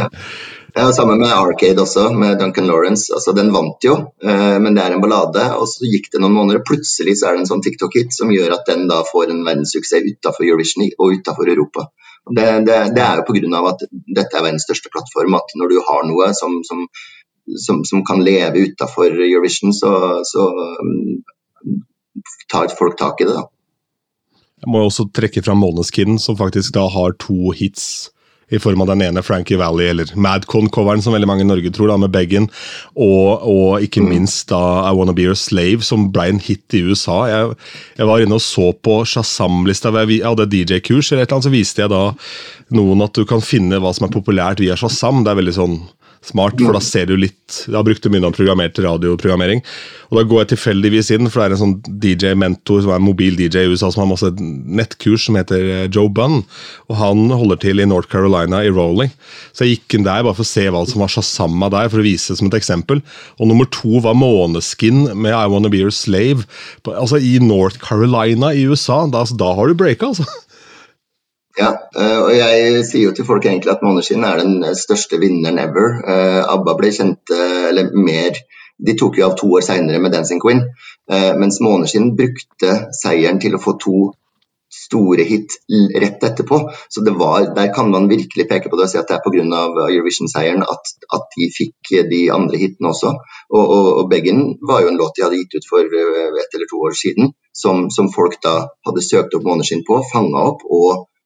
[0.75, 0.91] ja.
[0.93, 3.13] Samme med Arcade også, med Duncan Lawrence.
[3.13, 5.45] Altså, Den vant jo, eh, men det er en ballade.
[5.57, 8.55] og Så gikk det noen måneder, plutselig så er det en sånn TikTok-hit som gjør
[8.57, 11.89] at den da får en verdenssuksess utenfor Eurovision og utenfor Europa.
[12.29, 13.61] Det, det, det, er jo pga.
[13.71, 15.37] at dette er verdens største plattform.
[15.39, 16.85] At når du har noe som, som,
[17.57, 20.49] som, som kan leve utenfor Eurovision, så, så
[22.51, 23.35] tar folk tak i det.
[23.39, 23.47] da.
[24.59, 28.09] Jeg må også trekke fram Måneskin, som faktisk da har to hits
[28.49, 31.91] i form av den ene Frankie Valley, eller Madcon-coveren, som veldig mange i Norge tror,
[31.91, 32.49] da, med Beggen.
[32.95, 36.83] Og, og, ikke minst da I Wanna Be Your Slave, som ble en hit i
[36.87, 37.19] USA.
[37.29, 37.59] Jeg,
[37.99, 41.53] jeg var inne og så på Shazam-lista, jeg hadde DJ-kurs, eller et eller annet, så
[41.53, 42.03] viste jeg da
[42.77, 45.23] noen at du kan finne hva som er populært via Shazam.
[45.25, 45.79] Det er veldig sånn
[46.25, 49.61] smart, for da ser du litt Jeg har brukt mye av programmert radioprogrammering.
[50.09, 53.07] Og da går jeg tilfeldigvis inn, for det er en sånn DJ-mentor som er en
[53.07, 56.43] mobil DJ i USA som har masse nettkurs som heter eh, Joe Bunn.
[56.89, 59.09] Og han holder til i North Carolina, i Rowley.
[59.53, 62.03] Så jeg gikk inn der bare for å se hva som var Shazama der, for
[62.03, 63.01] å vise det som et eksempel.
[63.39, 66.45] Og nummer to var Måneskin med I Wanna Be Your Slave.
[66.89, 69.05] Altså i North Carolina i USA.
[69.09, 70.27] Da, altså, da har du breaka, altså.
[71.59, 75.59] Ja, eh, og jeg sier jo til folk egentlig at Måneskinn er den største vinneren
[75.59, 75.97] ever.
[76.13, 77.35] Eh, ABBA ble kjent,
[77.71, 78.39] eller mer
[78.79, 80.61] De tok jo av to år seinere med 'Dancing Queen',
[81.11, 83.95] eh, mens Måneskinn brukte seieren til å få to
[84.71, 85.57] store hit
[86.03, 86.59] rett etterpå.
[86.87, 89.25] Så det var, der kan man virkelig peke på det og si at det er
[89.25, 89.59] pga.
[89.89, 93.11] Eurovision-seieren at, at, de fikk de andre hitene også.
[93.51, 96.71] Og, og, og Beggen var jo en låt de hadde gitt ut for ett eller
[96.71, 100.91] to år siden, som, som folk da hadde søkt opp Måneskinn på, fanga opp og
[100.93, 101.18] Eh,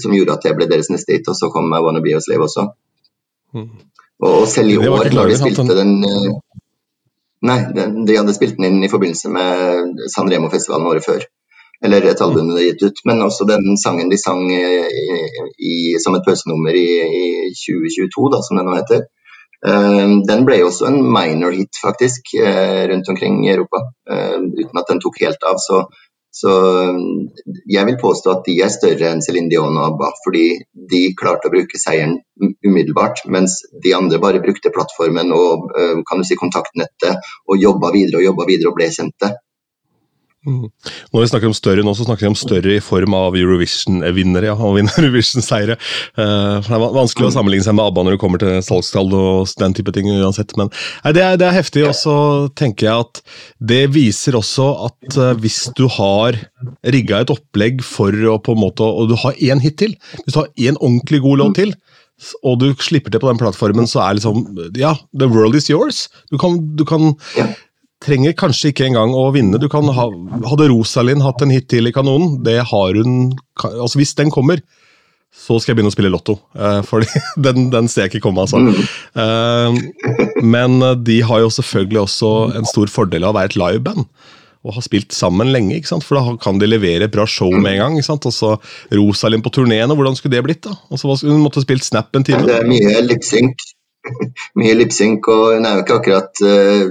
[0.00, 1.28] som gjorde at jeg ble deres neste hit.
[1.28, 2.68] Og så kom I Wanna Be A Slave også.
[3.54, 3.68] Mm.
[4.18, 6.30] Og selv i år, når de spilte den eh,
[7.48, 11.20] Nei, de hadde spilt den inn i forbindelse med San Remo-festivalen året før.
[11.86, 13.02] Eller et album de gitt ut.
[13.06, 15.20] Men også den sangen de sang eh, i,
[15.62, 16.88] i, som et pausenummer i,
[17.20, 19.06] i, 2022, da, som det nå heter.
[19.58, 23.84] Uh, den ble også en minor hit, faktisk, uh, rundt omkring i Europa.
[24.10, 25.62] Uh, uten at den tok helt av.
[25.62, 25.84] Så
[26.34, 26.52] så
[26.92, 27.28] um,
[27.66, 30.44] jeg vil påstå at de er større enn Céline Dion og ABBA, fordi
[30.92, 35.70] de klarte å bruke seieren umiddelbart, mens de andre bare brukte plattformen og
[36.06, 39.32] kan du si, kontaktnettet og jobba videre og jobba videre og ble kjente.
[40.46, 40.68] Mm.
[41.12, 44.48] Når vi snakker om større nå, så snakker vi om større i form av Eurovision-vinnere
[44.52, 45.74] ja, og Eurovision-seire.
[46.14, 49.50] Uh, det er vanskelig å sammenligne seg med ABBA når det kommer til salgstall og
[49.58, 51.84] den type ting uansett, men nei, det, er, det, er, heftig.
[51.90, 52.16] Og så
[52.58, 53.22] tenker jeg at
[53.74, 56.38] det viser også at uh, hvis du har
[56.86, 60.36] rigga et opplegg for å på en måte, og du har én hit til, hvis
[60.36, 61.74] du har én ordentlig god låt til,
[62.42, 64.46] og du slipper til på den plattformen, så er liksom
[64.78, 66.08] Ja, the world is yours.
[66.32, 67.12] Du kan, du kan.
[68.04, 69.58] Trenger kanskje ikke engang å vinne.
[69.58, 70.08] Du kan ha,
[70.46, 74.62] hadde Rosalind hatt en hit til i kanonen, det har hun Altså Hvis den kommer,
[75.34, 76.38] så skal jeg begynne å spille Lotto.
[76.56, 77.04] Uh, for
[77.46, 78.62] den, den ser jeg ikke komme, altså.
[79.18, 79.74] Uh,
[80.46, 84.06] men eh, de har jo selvfølgelig også en stor fordel av å være et liveband.
[84.66, 86.06] Og har spilt sammen lenge, ikke sant?
[86.06, 87.98] for da kan de levere et bra show med en gang.
[87.98, 88.26] ikke sant?
[88.28, 88.54] Og så
[88.94, 90.64] Rosalind på turneene, hvordan skulle det blitt?
[90.66, 90.74] da?
[90.90, 92.46] Og så Hun måtte spilt Snap en time.
[92.46, 93.62] Det er mye lipsynk.
[94.60, 96.82] mye lipsynk, og hun er jo ikke akkurat eh,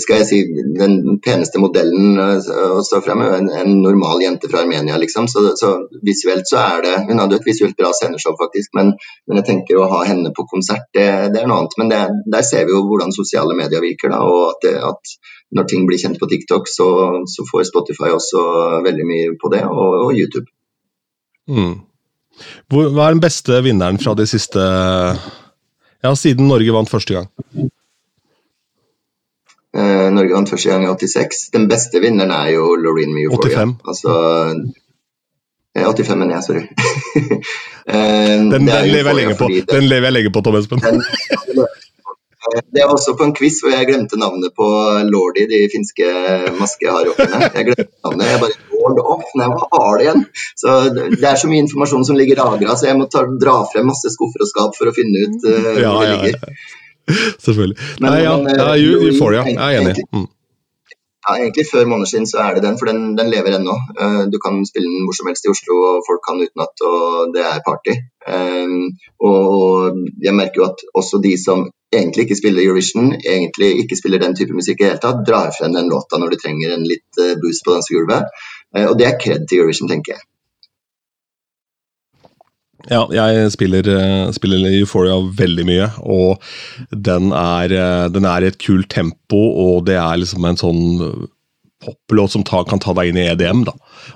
[0.00, 0.38] skal jeg si,
[0.78, 3.34] den peneste modellen eh, å stå frem med.
[3.36, 5.28] En, en normal jente fra Armenia, liksom.
[5.28, 5.74] Så, så
[6.04, 8.94] visuelt så er det Hun hadde et visuelt bra sceneshow, faktisk, men,
[9.28, 11.78] men jeg tenker å ha henne på konsert, det, det er noe annet.
[11.80, 12.00] Men det,
[12.32, 15.16] der ser vi jo hvordan sosiale medier virker, da, og at, det, at
[15.54, 16.88] når ting blir kjent på TikTok, så,
[17.30, 18.44] så får Spotify også
[18.86, 20.48] veldig mye på det, og, og YouTube.
[21.44, 21.82] Mm.
[22.72, 24.62] Hva er den beste vinneren fra de siste
[26.04, 27.28] Ja, siden Norge vant første gang?
[29.74, 31.48] Eh, Norge vant første gang i 86.
[31.54, 33.64] Den beste vinneren er jo Loreen med Euphoria.
[33.64, 33.76] 85.
[33.90, 34.16] Altså,
[35.74, 36.66] eh, 85, mener jeg, sorry.
[37.84, 40.80] Eh, Den, den er lever jeg på, det- Den lever jeg lenge på, Tom Espen.
[40.80, 41.02] den-
[42.72, 44.64] Det var også på en quiz hvor jeg glemte navnet på
[45.08, 46.06] Lordi, de finske
[46.60, 47.50] maskehardrockerne.
[47.54, 48.24] Jeg glemte navnet.
[48.30, 50.24] Jeg bare Lord off, nei, hva var det igjen?
[50.60, 53.86] Så Det er så mye informasjon som ligger lagra, så jeg må ta, dra frem
[53.92, 56.40] masse skuffer og skap for å finne ut uh, Ja, hvor det ja, ligger.
[56.40, 56.54] ja.
[57.46, 57.76] Selvfølgelig.
[58.00, 59.42] Men- Nei, ja, men, ja, eh, Euphoria.
[59.44, 60.04] Jeg er enig.
[60.12, 60.26] Mm.
[61.24, 63.74] Ja, egentlig Før måneder siden så er det den, for den, den lever ennå.
[64.00, 67.32] Eh, Du kan spille den hvor som helst i Oslo, og folk kan utenat, og
[67.36, 67.94] det er party.
[68.28, 68.74] Eh,
[69.30, 69.96] Og
[70.26, 74.36] jeg merker jo at også de som egentlig ikke spiller Eurovision, egentlig ikke spiller den
[74.36, 77.20] type musikk i det hele tatt, drar frem den låta når de trenger en litt
[77.40, 78.24] boost på dansegulvet.
[78.90, 80.22] Og det er kred til Eurovision, tenker jeg.
[82.90, 86.42] Ja, jeg spiller, eh, spiller Euphoria veldig mye, og
[86.92, 90.82] den er, eh, den er i et kult tempo, og det er liksom en sånn
[91.84, 93.72] poplåt som ta, kan ta deg inn i EDM, da.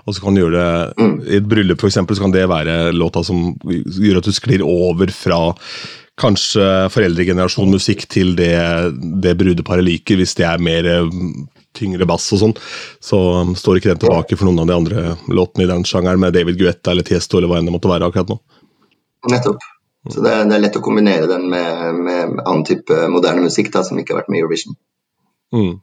[0.06, 1.16] Og så kan du gjøre det Mm.
[1.28, 4.62] i et bryllup, for eksempel, så kan det være låta som gjør at du sklir
[4.62, 5.54] over fra
[6.18, 8.56] kanskje foreldregenerasjonmusikk til det,
[9.22, 11.08] det brudeparet liker, hvis det er mer eh,
[11.78, 12.54] tyngre bass og sånn.
[13.04, 16.20] Så um, står ikke den tilbake for noen av de andre låtene i den sjangeren,
[16.20, 18.38] med David Guetta eller Tiesto eller hva enn det måtte være akkurat nå.
[19.32, 19.64] Nettopp.
[20.08, 23.72] Så det er, det er lett å kombinere den med, med annen type moderne musikk
[23.74, 24.78] da, som ikke har vært med i Eurovision.
[25.54, 25.74] Mm.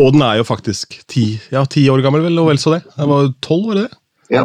[0.00, 2.82] Og den er jo faktisk ti, ja, ti år gammel, vel, og vel så det.
[2.96, 4.00] Den var tolv, var det det?
[4.34, 4.44] Ja.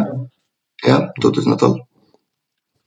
[0.85, 1.79] ja 2012.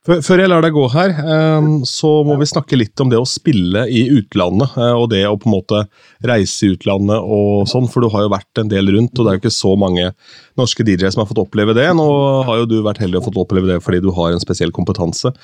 [0.06, 3.26] Før jeg lar deg gå her, eh, så må vi snakke litt om det å
[3.26, 4.76] spille i utlandet.
[4.78, 5.80] eh, Og det å på en måte
[6.22, 9.32] reise i utlandet og sånn, for du har jo vært en del rundt, og det
[9.32, 10.12] er jo ikke så mange
[10.56, 11.88] norske DJ-er som har fått oppleve det.
[11.90, 12.06] Nå
[12.46, 15.34] har jo du vært heldig og fått oppleve det fordi du har en spesiell kompetanse.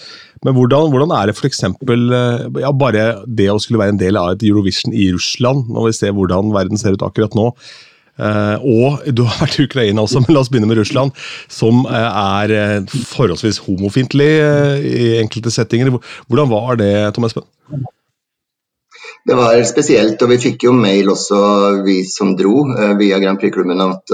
[0.44, 1.64] Men hvordan, hvordan er det f.eks.
[2.62, 5.98] Ja, bare det å skulle være en del av et Eurovision i Russland, når vi
[5.98, 7.50] ser hvordan verden ser ut akkurat nå.
[8.20, 11.16] Eh, og du har vært i Ukraina også, men la oss begynne med Russland,
[11.52, 14.30] som eh, er eh, forholdsvis homofiendtlig
[14.84, 15.96] i enkelte settinger.
[16.28, 17.48] Hvordan var det, Tom Espen?
[19.22, 21.36] Det var spesielt, og vi fikk jo mail også,
[21.86, 22.64] vi som dro
[22.98, 24.10] via Grand Prix-klubben, at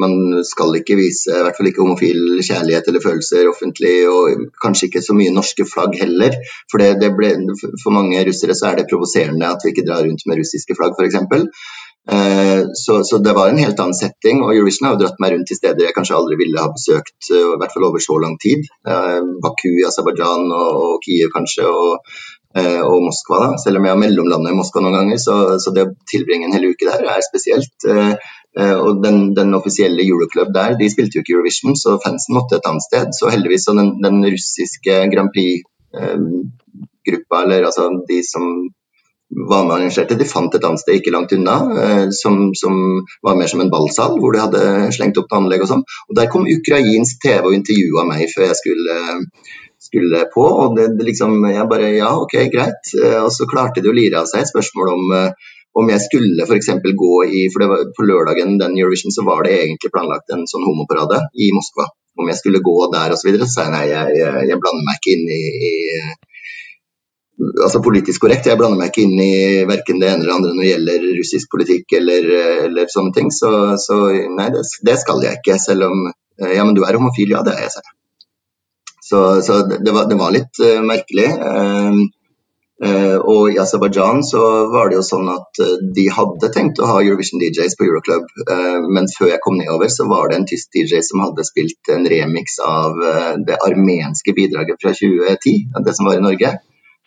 [0.00, 4.88] man skal ikke vise i hvert fall ikke homofil kjærlighet eller følelser offentlig, og kanskje
[4.88, 6.38] ikke så mye norske flagg heller.
[6.72, 10.08] For, det, det ble, for mange russere så er det provoserende at vi ikke drar
[10.08, 11.20] rundt med russiske flagg, f.eks.
[12.12, 15.32] Eh, så, så det var en helt annen setting, og Eurovision har jo dratt meg
[15.34, 18.16] rundt til steder jeg kanskje aldri ville ha besøkt, eh, i hvert fall over så
[18.22, 18.60] lang tid.
[18.88, 21.64] Eh, Baku i Aserbajdsjan og, og Kiev kanskje.
[21.68, 21.92] og
[22.58, 23.38] og Moskva.
[23.38, 26.44] da, Selv om jeg har mellomlandet i Moskva noen ganger, så, så det å tilbringe
[26.48, 27.84] en hel uke der er spesielt.
[28.56, 32.66] Og den, den offisielle Euroclub der, de spilte jo ikke Eurovision, så fansen måtte et
[32.66, 33.06] annet sted.
[33.14, 38.44] Så heldigvis så den, den russiske Grand Prix-gruppa, eller altså de som
[39.28, 42.78] var med og arrangerte, de fant et annet sted ikke langt unna, eh, som, som
[43.24, 45.84] var mer som en ballsal, hvor de hadde slengt opp noe anlegg og sånn.
[46.08, 49.00] Og Der kom ukrainsk TV og intervjua meg før jeg skulle
[49.88, 52.90] skulle på, og det, det liksom, jeg bare ja, ok, greit.
[52.98, 56.02] Eh, Og så klarte de å lire av seg et spørsmål om, eh, om jeg
[56.02, 56.72] skulle f.eks.
[57.04, 60.66] gå i For var, på lørdagen den Eurovision så var det egentlig planlagt en sånn
[60.66, 61.86] homoparade i Moskva.
[62.18, 63.22] Om jeg skulle gå der osv.
[63.22, 65.74] Så, videre, så sa jeg nei, jeg, jeg, jeg blander meg ikke inn i, i
[67.38, 68.48] altså politisk korrekt.
[68.48, 71.52] Jeg blander meg ikke inn i verken det ene eller andre når det gjelder russisk
[71.54, 72.28] politikk eller,
[72.66, 73.30] eller sånne ting.
[73.34, 74.00] Så, så
[74.34, 75.58] nei, det, det, skal jeg ikke.
[75.62, 77.94] Selv om Ja, men du er homofil, ja det er jeg, selv.
[79.08, 81.32] Så, så det, var, det, var, litt uh, merkelig.
[81.42, 82.06] Uh,
[82.78, 85.58] Uh, og i Aserbajdsjan så var det jo sånn at
[85.96, 88.28] de hadde tenkt å ha Eurovision DJs på Euroclub,
[88.86, 92.06] men før jeg kom nedover så var det en tysk DJ som hadde spilt en
[92.06, 93.02] remix av
[93.50, 96.52] det armenske bidraget fra 2010, det som var i Norge.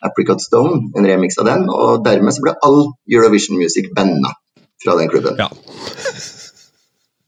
[0.02, 2.80] Apricot Stone, en remix av den, og dermed så ble all
[3.10, 4.34] Eurovision Music banna
[4.82, 5.38] fra den klubben.
[5.38, 5.50] Ja.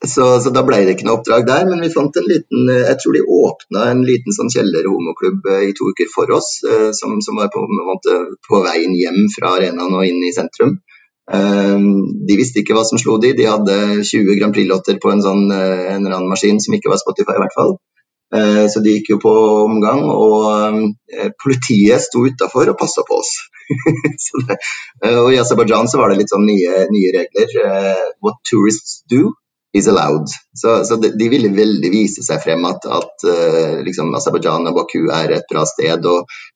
[0.04, 2.82] Så, så, da ble det ikke noe oppdrag der, men vi fant en liten eh,
[2.90, 6.90] Jeg tror de åpna en liten sånn kjeller-homoklubb eh, i to uker for oss, eh,
[6.96, 10.76] som, som var på, måte, på, veien hjem fra arenaen og inn i sentrum.
[11.24, 15.46] De visste ikke hva som slo de, de hadde 20 Grand Prix-låter på en, sånn,
[15.48, 17.72] en eller annen maskin som ikke var Spotify i hvert fall.
[18.34, 19.32] Så de gikk jo på
[19.62, 20.88] omgang, og
[21.38, 23.30] politiet sto utafor og passa på oss.
[24.48, 24.56] det,
[25.12, 27.54] og I Aserbajdsjan var det litt sånn nye, nye regler.
[28.24, 29.30] What tourists do,
[29.74, 30.26] is allowed.
[30.54, 33.24] Så, så de, de, ville veldig vise seg frem at, at
[33.86, 36.06] liksom Aserbajdsjan og Baku er et bra sted.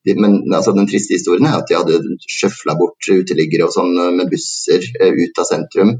[0.07, 1.99] De, men altså, den triste historien er at de hadde
[2.31, 5.97] sjøfla bort uteliggere og sånn eh, med busser ut av sentrum.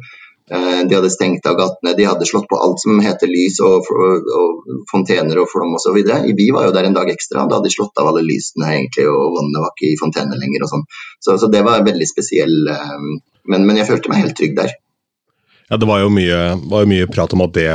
[0.49, 3.85] Uh, de hadde stengt av gatene, de hadde slått på alt som heter lys og,
[3.93, 5.99] og, og fontener og flom osv.
[6.37, 9.05] Vi var jo der en dag ekstra, da hadde de slått av alle lysene egentlig,
[9.11, 10.65] og vannet var ikke i fontene lenger.
[10.65, 10.85] og sånn.
[11.21, 12.55] Så, så, det var veldig spesiell,
[13.45, 14.77] men, men jeg følte meg helt trygg der.
[15.69, 17.69] Ja, Det var jo mye, var mye prat om at det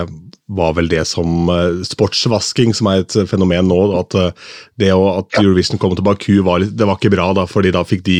[0.53, 3.78] var vel det som uh, sportsvasking, som er et fenomen nå.
[3.97, 7.72] At uh, det at Eurovision kom til Baku, var, det var ikke bra, da, fordi
[7.74, 8.18] da fikk de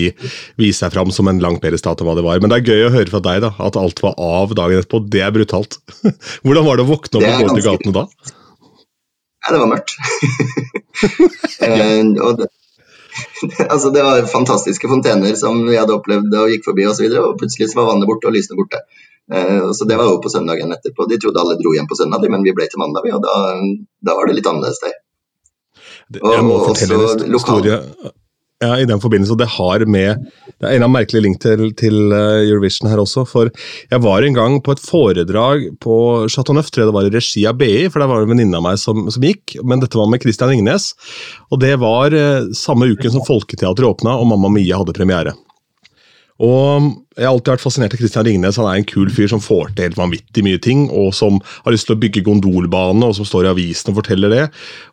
[0.61, 2.41] vise seg fram som en langt bedre stat enn hva det var.
[2.41, 5.05] Men det er gøy å høre fra deg da, at alt var av dagen etterpå.
[5.13, 5.79] Det er brutalt.
[6.47, 8.09] Hvordan var det å våkne opp og gå til gatene da?
[9.45, 9.97] Ja, det var mørkt.
[11.61, 12.53] uh, og det,
[13.73, 16.91] altså, det var fantastiske fontener som vi hadde opplevd og gikk forbi osv.
[16.91, 18.81] Og, så videre, og plutselig så var vannet borte og lysene borte.
[19.33, 21.09] Eh, så Det var jo på søndagen etterpå.
[21.09, 23.39] De trodde alle dro hjem på søndag, men vi ble til mandag, og da,
[24.05, 24.99] da var det litt annerledes der.
[26.21, 27.79] Jeg må fortelle en historie
[28.63, 29.37] ja, i den forbindelse.
[29.39, 30.27] Det har med
[30.61, 33.25] Det er en av merkelige link til, til, eh, Eurovision her også.
[33.29, 33.51] For
[33.91, 35.97] jeg var en gang på et foredrag på
[36.31, 38.37] Chateau Neuf, tror jeg det var i regi av BI, for der var det en
[38.37, 39.59] venninne av meg som, som, gikk.
[39.65, 40.93] Men dette var med Christian Ringnes.
[41.51, 45.35] Og det var eh, samme uken som Folketeatret åpna og Mamma Mia hadde premiere.
[46.43, 48.57] Og Jeg har alltid vært fascinert av Christian Ringnes.
[48.59, 51.71] Han er en kul fyr som får til helt vanvittig mye ting, og som har
[51.71, 54.47] lyst til å bygge gondolbane, og som står i avisen og forteller det.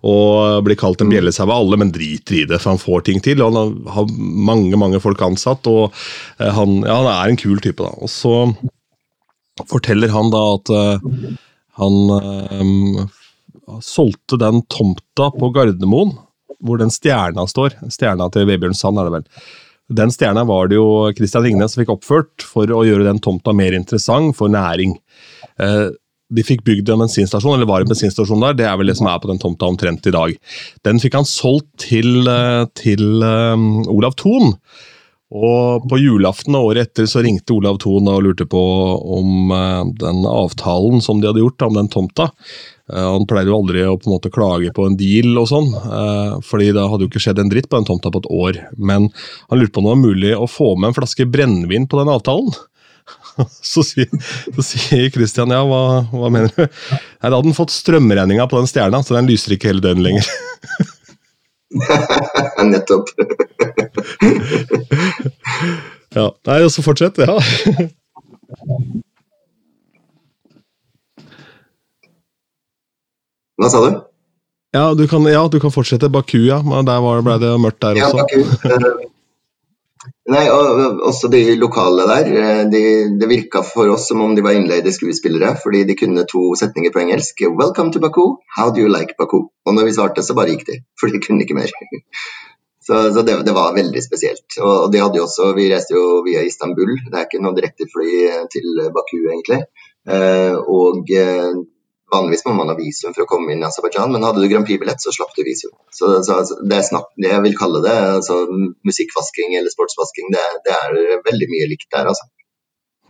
[0.05, 1.15] Og blir kalt en mm.
[1.15, 3.41] bjellesau av alle, men driter i det, for han får ting til.
[3.41, 4.11] og Han har
[4.51, 5.89] mange mange folk ansatt, og
[6.37, 7.81] eh, han, ja, han er en kul type.
[7.81, 7.89] da.
[7.97, 8.35] Og Så
[9.71, 11.33] forteller han da at uh,
[11.81, 11.97] han
[12.61, 13.09] um,
[13.81, 16.13] solgte den tomta på Gardermoen,
[16.61, 17.79] hvor den stjerna står.
[17.89, 19.27] Stjerna til Vebjørn Sand, er det vel
[19.91, 23.53] den stjerna var det jo Christian Ringnes som fikk oppført for å gjøre den tomta
[23.55, 24.95] mer interessant for næring.
[25.61, 25.89] Eh,
[26.31, 29.09] de fikk bygd en bensinstasjon, eller var en bensinstasjon der, det er vel det som
[29.11, 30.37] er på den tomta omtrent i dag.
[30.87, 34.55] Den fikk han solgt til, eh, til um, Olav Thon.
[35.31, 38.59] Og på julaften året etter så ringte Olav Thon og lurte på
[39.15, 39.53] om
[39.95, 42.27] den avtalen som de hadde gjort om den tomta,
[42.80, 45.69] Eh, han pleier jo aldri å på en måte klage på en deal og sånn,
[45.71, 48.59] eh, fordi det hadde jo ikke skjedd en dritt på den tomta på et år.
[48.77, 49.07] Men
[49.49, 52.11] han lurte på om det var mulig å få med en flaske brennevin på den
[52.11, 52.51] avtalen.
[53.71, 54.07] Så sier,
[54.53, 56.61] så sier Christian ja, hva, hva mener du?
[56.61, 56.67] Nei,
[57.23, 60.25] Da hadde han fått strømregninga på den stjerna, så den lyser ikke hele døgnet lenger.
[62.71, 63.05] Nettopp.
[66.19, 66.27] ja.
[66.47, 67.15] Nei, og så fortsett.
[67.23, 67.35] Ja.
[73.61, 74.01] Hva sa du?
[74.73, 76.09] Ja, du kan, ja, du kan fortsette.
[76.09, 76.61] Baku, ja.
[76.65, 78.23] Men der ble det mørkt der ja, også.
[78.23, 79.07] Baku.
[80.31, 82.29] Nei, og Også de lokale der.
[82.41, 82.83] Eh, de,
[83.19, 86.93] det virka for oss som om de var innleide skuespillere, fordi de kunne to setninger
[86.93, 87.43] på engelsk.
[87.49, 88.37] 'Welcome to Baku.
[88.57, 90.79] How do you like Baku?' Og når vi svarte, så bare gikk de.
[90.99, 91.69] For de kunne ikke mer.
[92.81, 94.57] Så, så det, det, var veldig spesielt.
[94.57, 98.09] Og de hadde jo også, Vi reiste jo via Istanbul, det er ikke noe direktefly
[98.49, 99.61] til Baku, egentlig.
[100.09, 101.51] Eh, og eh,
[102.11, 104.67] Vanligvis må man ha visum for å komme inn i Aserbajdsjan, men hadde du Grand
[104.67, 105.71] Prix-billett, så slapp du visum.
[105.95, 108.41] Så, så det, er snakk, det jeg vil kalle det, altså,
[108.87, 112.27] musikkvasking eller sportsvasking, det, det, er veldig mye likt der, altså.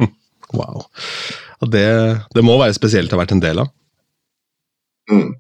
[0.51, 0.83] Wow.
[1.61, 1.87] Det,
[2.35, 3.71] det, må være spesielt å ha vært en del av?
[5.09, 5.31] Mm.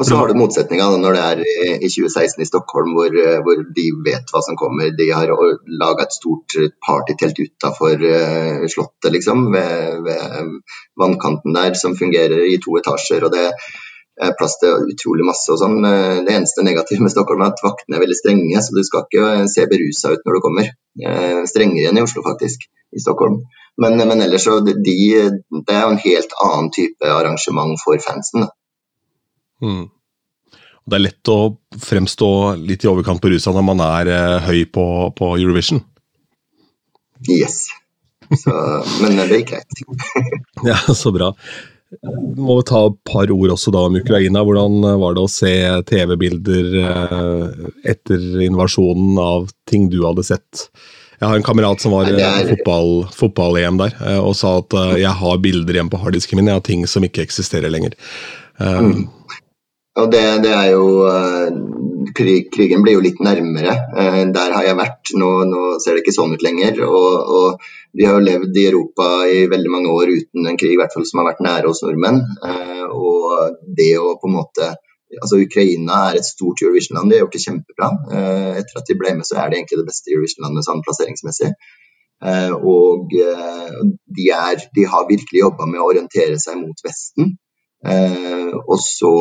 [0.00, 1.40] Og så har du motsetninga når det er
[1.84, 4.94] i 2016 i Stockholm, hvor, eh, hvor de vet hva som kommer.
[4.96, 5.28] De har
[5.82, 8.00] laga et stort partytelt utafor
[8.72, 10.56] slottet, liksom, ved, ved,
[10.96, 13.28] vannkanten der, som fungerer i to etasjer.
[13.28, 13.46] og det
[14.20, 15.78] er plass til utrolig masse og sånn.
[15.86, 19.06] Eh, det eneste negative med Stockholm er at vaktene er veldig strenge, så du skal
[19.06, 20.70] ikke se berusa ut når du kommer.
[21.48, 23.40] Strengere enn i Oslo, faktisk, i Stockholm.
[23.80, 28.44] Men, men ellers så de, det er jo en helt annen type arrangement for fansen.
[28.44, 28.50] da.
[29.64, 29.88] Mm.
[30.90, 31.38] Det er lett å
[31.78, 34.84] fremstå litt i overkant på rusa når man er eh, høy på,
[35.18, 35.82] på Eurovision.
[37.28, 37.66] Yes.
[38.30, 38.52] Så,
[39.02, 39.84] men det gikk greit.
[40.70, 41.32] Ja, så bra.
[41.90, 44.42] Vi må ta et par ord også da om Ukraina.
[44.46, 45.52] Hvordan var det å se
[45.90, 50.68] TV-bilder eh, etter invasjonen av ting du hadde sett?
[51.20, 54.54] Jeg har en kamerat som var i er- eh, fotball- fotball-EM der, eh, og sa
[54.62, 57.68] at eh, jeg har bilder igjen på harddisken min, jeg har ting som ikke eksisterer
[57.74, 57.98] lenger.
[58.60, 59.08] Um, Mm.
[59.98, 61.48] Og det, det er jo eh,
[62.14, 63.72] krig, Krigen blir jo litt nærmere.
[63.98, 65.10] Eh, Der har jeg vært.
[65.18, 66.78] Nå, nå ser det ikke sånn ut lenger.
[66.86, 67.64] Og, og
[67.98, 70.94] vi har jo levd i Europa i veldig mange år uten en krig i hvert
[70.94, 72.22] fall som har vært nære oss nordmenn.
[72.46, 74.74] Eh, Og det å på en måte
[75.10, 77.86] Altså Ukraina er et stort Eurovision-land, de har gjort det kjempebra.
[78.60, 81.48] Etter at de ble med, så er det egentlig det beste Eurovision-landet sånn plasseringsmessig.
[82.62, 87.32] Og de, er, de har virkelig jobba med å orientere seg mot Vesten.
[87.86, 89.12] Eh, og, så,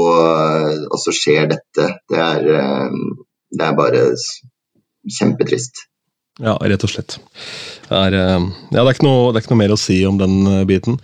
[0.89, 1.89] og så skjer dette.
[2.09, 2.97] Det er, eh,
[3.55, 4.07] det er bare
[5.19, 5.85] kjempetrist.
[6.39, 7.17] Ja, rett og slett.
[7.89, 9.97] Det er, eh, ja, det, er ikke noe, det er ikke noe mer å si
[10.07, 10.95] om den eh, biten.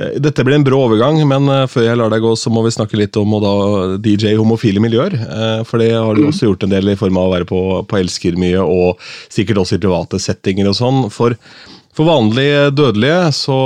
[0.00, 2.64] Eh, Dette blir en brå overgang, men eh, før jeg lar deg gå, så må
[2.66, 3.52] vi snakke litt om da
[4.02, 5.14] DJ homofile miljøer.
[5.14, 7.60] Eh, For det har du også gjort en del i form av å være på,
[7.86, 8.98] på Elsker mye, og
[9.30, 11.04] sikkert også i private settinger og sånn.
[11.14, 11.38] For,
[11.96, 13.56] for vanlige dødelige så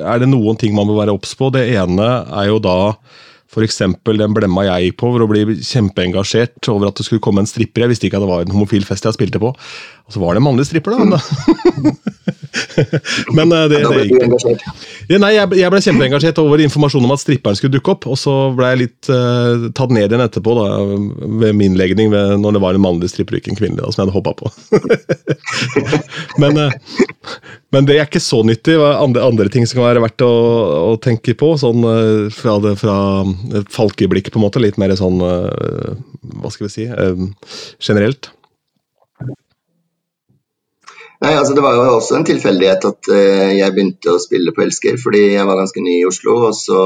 [0.00, 1.50] er det noen ting man bør være obs på.
[1.54, 2.78] Det ene er jo da
[3.50, 3.80] F.eks.
[3.82, 7.82] den blemma jeg på for å bli kjempeengasjert over at det skulle komme en stripper.
[7.82, 9.50] Jeg visste ikke at det var en homofil fest jeg spilte på.
[9.50, 11.18] Og så var det en mannlig stripper, da.
[13.36, 14.20] Men eh, det, det gikk
[15.10, 18.34] ja, nei, jeg, ble kjempeengasjert over informasjonen om at stripperen skulle dukke opp, og så
[18.54, 20.66] ble jeg litt uh, tatt ned igjen etterpå, da,
[21.42, 23.88] ved min legning, ved, når det var en mannlig stripper og ikke en kvinnelig, da,
[23.90, 24.46] som jeg hadde håpa på.
[26.42, 26.72] men, eh,
[27.74, 28.74] men det er ikke så nyttig.
[28.80, 30.32] Andre, andre ting som kan være verdt å,
[30.90, 32.96] å tenke på, sånn eh, fra, det, fra
[33.60, 35.94] et falkeblikk, på en måte, litt mer sånn eh,
[36.40, 36.88] Hva skal vi si?
[36.90, 37.24] eh,
[37.78, 38.32] generelt.
[41.20, 44.62] Nei, altså Det var jo også en tilfeldighet at eh, jeg begynte å spille på
[44.64, 46.38] Elsker fordi jeg var ganske ny i Oslo.
[46.48, 46.80] Og så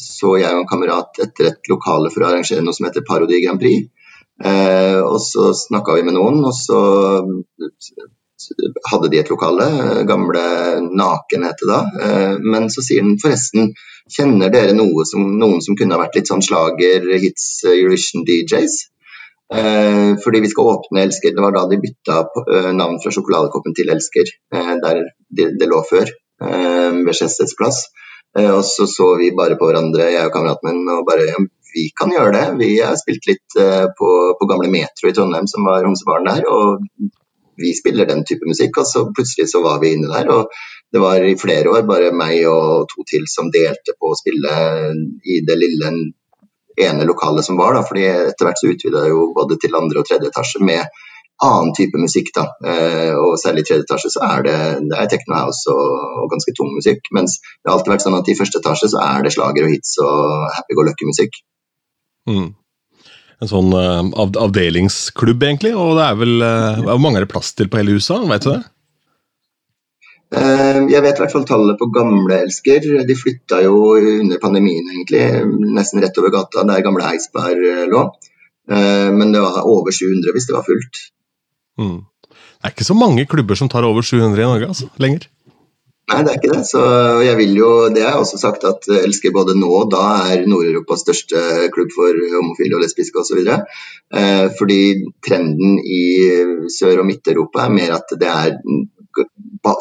[0.00, 3.42] så jeg og en kamerat etter et lokale for å arrangere noe som heter Parodi
[3.44, 3.90] Grand Prix.
[4.38, 6.80] Eh, og så snakka vi med noen, og så
[8.90, 9.66] hadde de et lokale.
[9.66, 10.44] eh, Gamle
[11.00, 11.80] Naken het det da.
[12.02, 13.72] Eh, men så sier den forresten
[14.08, 18.76] Kjenner dere noe som, noen som kunne ha vært litt sånn slager, hits, Eurovision DJs?
[19.52, 21.34] Eh, fordi vi skal åpne Elsker.
[21.36, 22.16] Det var da de bytta
[22.72, 26.08] navn fra sjokoladekoppen til Elsker, der det, lå før,
[26.40, 27.82] ved Skjesteds plass.
[28.40, 31.90] Og så så vi bare på hverandre, jeg og kameraten min, og bare ja, vi
[31.92, 32.46] kan gjøre det.
[32.64, 33.60] Vi har spilt litt
[34.00, 34.10] på,
[34.40, 36.48] på gamle Metro i Trondheim, som var homsebaren der.
[36.48, 36.88] og
[37.58, 40.30] vi spiller den type musikk, og så plutselig så var vi inne der.
[40.34, 40.52] og
[40.92, 44.54] Det var i flere år bare meg og to til som delte på å spille
[45.24, 45.92] i det lille
[46.78, 47.74] ene lokalet som var.
[47.74, 50.86] da, fordi Etter hvert så utvida jo både til andre og tredje etasje med
[51.42, 52.30] annen type musikk.
[52.34, 54.58] da, eh, og Særlig i tredje etasje så er det,
[54.90, 57.02] det er techno house og, og ganske tung musikk.
[57.12, 59.74] Mens det har alltid vært sånn at i første etasje så er det slager og
[59.74, 61.42] hits og happy go lucky-musikk.
[62.28, 62.54] Mm.
[63.38, 65.74] En sånn eh, av, avdelingsklubb, egentlig.
[65.78, 68.46] Og det er vel eh, Hvor mange er det plass til på hele USA, Vet
[68.46, 68.62] du det?
[70.38, 72.90] Eh, Jeg vet i hvert fall tallet på gamle elsker.
[73.06, 75.22] De flytta jo under pandemien, egentlig,
[75.78, 78.08] nesten rett over gata der gamle Eidsberg lå.
[78.68, 80.98] Men det var over 700 hvis det var fullt.
[81.80, 82.02] Mm.
[82.28, 85.24] Det er ikke så mange klubber som tar over 700 i Norge altså, lenger.
[86.08, 86.64] Nei, det er ikke det.
[86.64, 86.82] Så
[87.20, 90.46] jeg vil jo, det har jeg også sagt at Elsker både nå og da er
[90.48, 93.42] Nord-Europas største klubb for homofile og lesbiske osv.
[93.44, 94.80] Eh, fordi
[95.24, 96.04] trenden i
[96.72, 98.56] Sør- og Midt-Europa er mer at det er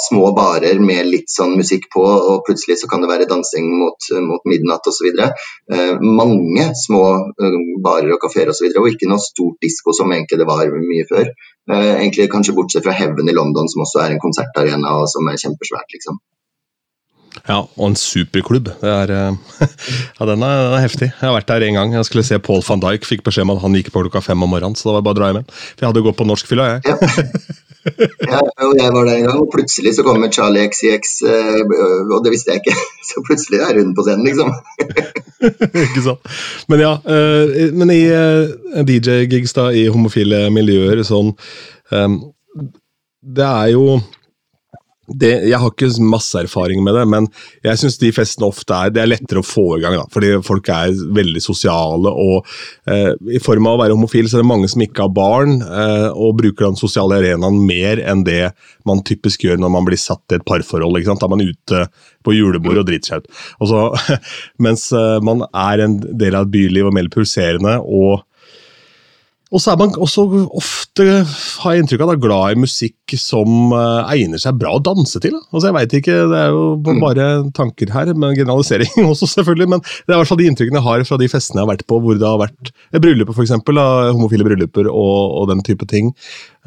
[0.02, 4.10] små barer med litt sånn musikk på, og plutselig så kan det være dansing mot,
[4.26, 5.08] mot midnatt osv.
[5.14, 8.56] Eh, mange små eh, barer og kafeer osv.
[8.56, 11.32] Og, så videre, og ikke noe stort disko som egentlig det var mye før.
[11.68, 15.28] Eh, egentlig Kanskje bortsett fra Heaven i London, som også er en konsertarena og som
[15.28, 15.92] er kjempesvært.
[15.94, 16.20] liksom.
[17.46, 18.72] Ja, og en superklubb.
[18.82, 19.68] Det er, eh,
[20.18, 21.12] ja, den er, den er heftig.
[21.12, 21.94] Jeg har vært der en gang.
[21.94, 23.06] Jeg skulle se Paul van Dijk.
[23.06, 24.76] Fikk beskjed om at han gikk på klokka fem om morgenen.
[24.80, 25.52] Så det var bare å dra hjem igjen.
[25.54, 26.82] For jeg hadde gått på norskfylla, jeg.
[26.88, 27.58] Ja.
[28.28, 31.62] ja, og jeg var der en gang, og plutselig så kommer Charlie XCX, eh,
[32.12, 32.76] og det visste jeg ikke.
[33.10, 34.52] Så plutselig er hun på scenen, liksom.
[35.86, 36.32] ikke sant?
[36.68, 41.32] Men ja, eh, men i eh, DJ-gigs da, i homofile miljøer sånn
[43.28, 44.00] Det er jo
[45.08, 47.28] det, jeg har ikke masse erfaring med det, men
[47.64, 49.96] jeg syns de festene ofte er det er lettere å få i gang.
[49.96, 52.12] da, Fordi folk er veldig sosiale.
[52.12, 52.48] og
[52.92, 55.62] eh, I form av å være homofil så er det mange som ikke har barn,
[55.64, 58.52] eh, og bruker den sosiale arenaen mer enn det
[58.88, 61.00] man typisk gjør når man blir satt i et parforhold.
[61.00, 61.24] ikke sant?
[61.24, 61.84] Da er man ute
[62.28, 64.24] på julebord og driter seg ut.
[64.68, 68.26] Mens eh, man er en del av et byliv og mer pulserende, og
[69.48, 70.26] Og så er man også
[70.60, 71.06] ofte,
[71.62, 75.22] har jeg inntrykk av, da, glad i musikk som uh, egner seg bra å danse
[75.24, 75.38] til.
[75.38, 75.44] Da.
[75.54, 77.00] Altså, jeg vet ikke, Det er jo Mm.
[77.04, 79.70] bare tanker her, med generalisering også, selvfølgelig.
[79.76, 81.72] Men det er i hvert fall de inntrykkene jeg har fra de festene jeg har
[81.76, 83.80] vært på, hvor det har vært eh, brylluper, eksempel,
[84.12, 86.12] homofile brylluper og, og den type ting.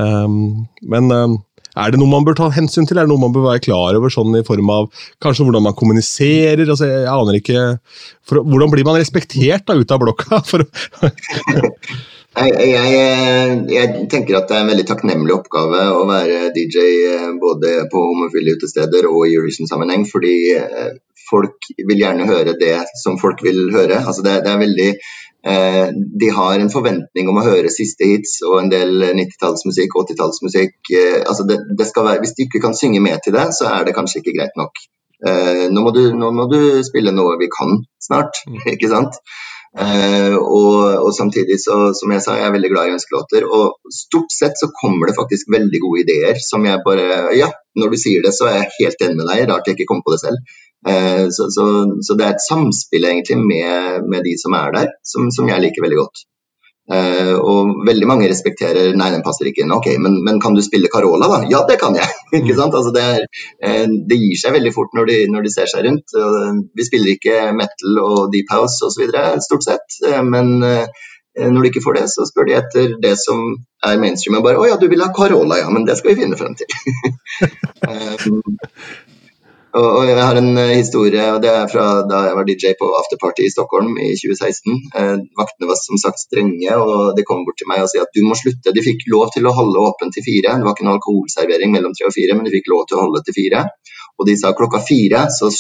[0.01, 1.37] Um, men um,
[1.79, 2.99] er det noe man bør ta hensyn til?
[2.99, 4.89] Er det noe man bør være klar over, sånn i form av
[5.23, 6.65] kanskje hvordan man kommuniserer?
[6.65, 7.67] Altså, jeg aner ikke,
[8.27, 10.41] for, Hvordan blir man respektert da, ut av blokka?
[10.51, 10.65] For,
[12.31, 17.25] Jeg, jeg, jeg, tenker at det er en veldig takknemlig oppgave å være DJ eh,
[17.43, 20.93] både på homofile utesteder og i Eurovision-sammenheng, fordi eh,
[21.31, 23.99] folk vil gjerne høre det som folk vil høre.
[24.05, 25.91] Altså det, det er veldig eh,
[26.23, 30.79] De har en forventning om å høre siste hits og en del 90-tallsmusikk, 80-tallsmusikk.
[30.95, 33.73] Eh, altså det, det skal være, hvis de ikke kan synge med til det, så
[33.75, 34.83] er det kanskje ikke greit nok.
[35.27, 38.45] Eh, nå, må du, nå må du spille noe vi kan snart,
[38.77, 39.19] ikke sant?
[39.71, 43.47] Uh, og, og, samtidig, så, som jeg sa, jeg er veldig glad i ønskelåter.
[43.47, 47.95] Og stort sett så kommer det faktisk veldig gode ideer som jeg bare Ja, når
[47.95, 49.47] du sier det, så er jeg helt enig med deg.
[49.51, 50.43] Rart jeg ikke kom på det selv.
[50.81, 51.69] Uh, så, så,
[52.03, 55.67] så, det er et samspill egentlig med, med de som er der, som, som jeg
[55.67, 56.27] liker veldig godt.
[56.91, 59.75] Uh, og veldig mange respekterer Nei, den passer ikke inn.
[59.77, 61.39] Ok, men, men, kan du spille Carola, da?
[61.51, 62.09] Ja, det kan jeg.
[62.41, 62.75] ikke sant?
[62.75, 63.29] Altså, det, er,
[63.63, 66.17] uh, det, gir seg veldig fort når de, når de ser seg rundt.
[66.17, 69.07] Uh, vi spiller ikke metal og deep house osv.
[69.45, 73.39] stort sett, men når de ikke får det, så spør de etter det som
[73.87, 74.41] er mainstream.
[74.41, 76.59] Og bare 'Å ja, du vil ha Carola, ja, men det skal vi finne frem
[76.59, 76.71] til'.
[79.71, 82.89] Og, Jeg har en uh, historie, og det er fra da jeg var DJ på
[83.01, 84.81] afterparty i Stockholm i 2016.
[84.97, 88.11] Uh, vaktene var som sagt strenge, og de kom bort til meg og sa at
[88.17, 88.75] du må slutte.
[88.75, 90.57] De fikk lov til å holde åpent til fire.
[90.59, 93.05] Det var ikke noen alkoholservering mellom tre og fire, men de fikk lov til å
[93.05, 93.63] holde til fire.
[94.19, 95.53] Og de sa klokka fire så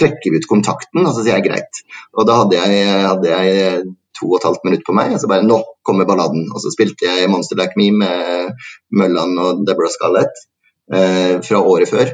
[0.00, 1.82] trekker vi ut kontakten, og så sier jeg greit.
[2.18, 3.84] Og da hadde jeg, hadde jeg
[4.18, 6.48] to og et halvt minutt på meg, og så bare nå kommer balladen.
[6.50, 10.44] Og så spilte jeg Monster Like Me med Mølland og Deborah Scarlett
[10.90, 12.10] uh, fra året før.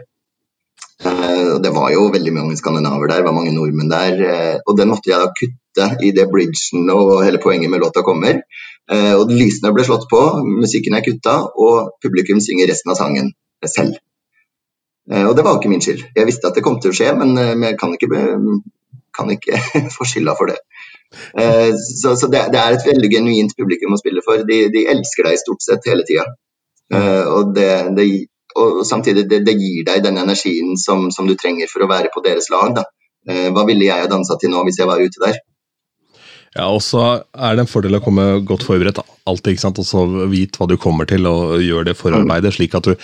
[1.06, 4.18] Uh, det var jo veldig mange skandinaver der, det var mange nordmenn der.
[4.18, 8.02] Uh, og den måtte jeg da kutte i det bridgen og hele poenget med låta
[8.06, 8.40] kommer.
[8.90, 13.32] Uh, og lysene ble slått på, musikken er kutta, og publikum synger resten av sangen
[13.66, 13.98] selv.
[15.08, 16.02] og det var ikke min skyld.
[16.16, 17.32] Jeg visste at det kom til å skje, men
[17.64, 18.18] jeg kan ikke,
[19.16, 19.60] kan ikke
[19.96, 20.58] få skylda for det.
[21.80, 24.44] så, så det, det, er et veldig genuint publikum å spille for.
[24.46, 26.26] De, de elsker deg stort sett hele tida.
[27.32, 28.06] og det, det
[28.58, 32.12] og samtidig det, det, gir deg den energien som, som, du trenger for å være
[32.14, 32.74] på deres lag.
[32.76, 32.84] Da.
[33.28, 35.40] Eh, hva ville jeg ha dansa til nå hvis jeg var ute der?
[36.56, 37.02] Ja, og så
[37.36, 39.00] er det en fordel å komme godt forberedt.
[39.28, 39.78] Alltid, ikke sant?
[39.82, 42.94] Og så Vit hva du kommer til, og gjør det forarbeidet, slik at du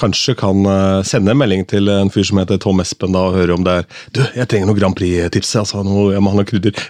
[0.00, 0.64] kanskje kan
[1.06, 3.76] sende en melding til en fyr som heter Tom Espen da, og høre om det
[3.82, 5.52] er Du, jeg trenger noen Grand Prix-tips.
[5.60, 6.80] Altså, noe, jeg må ha noe krydder.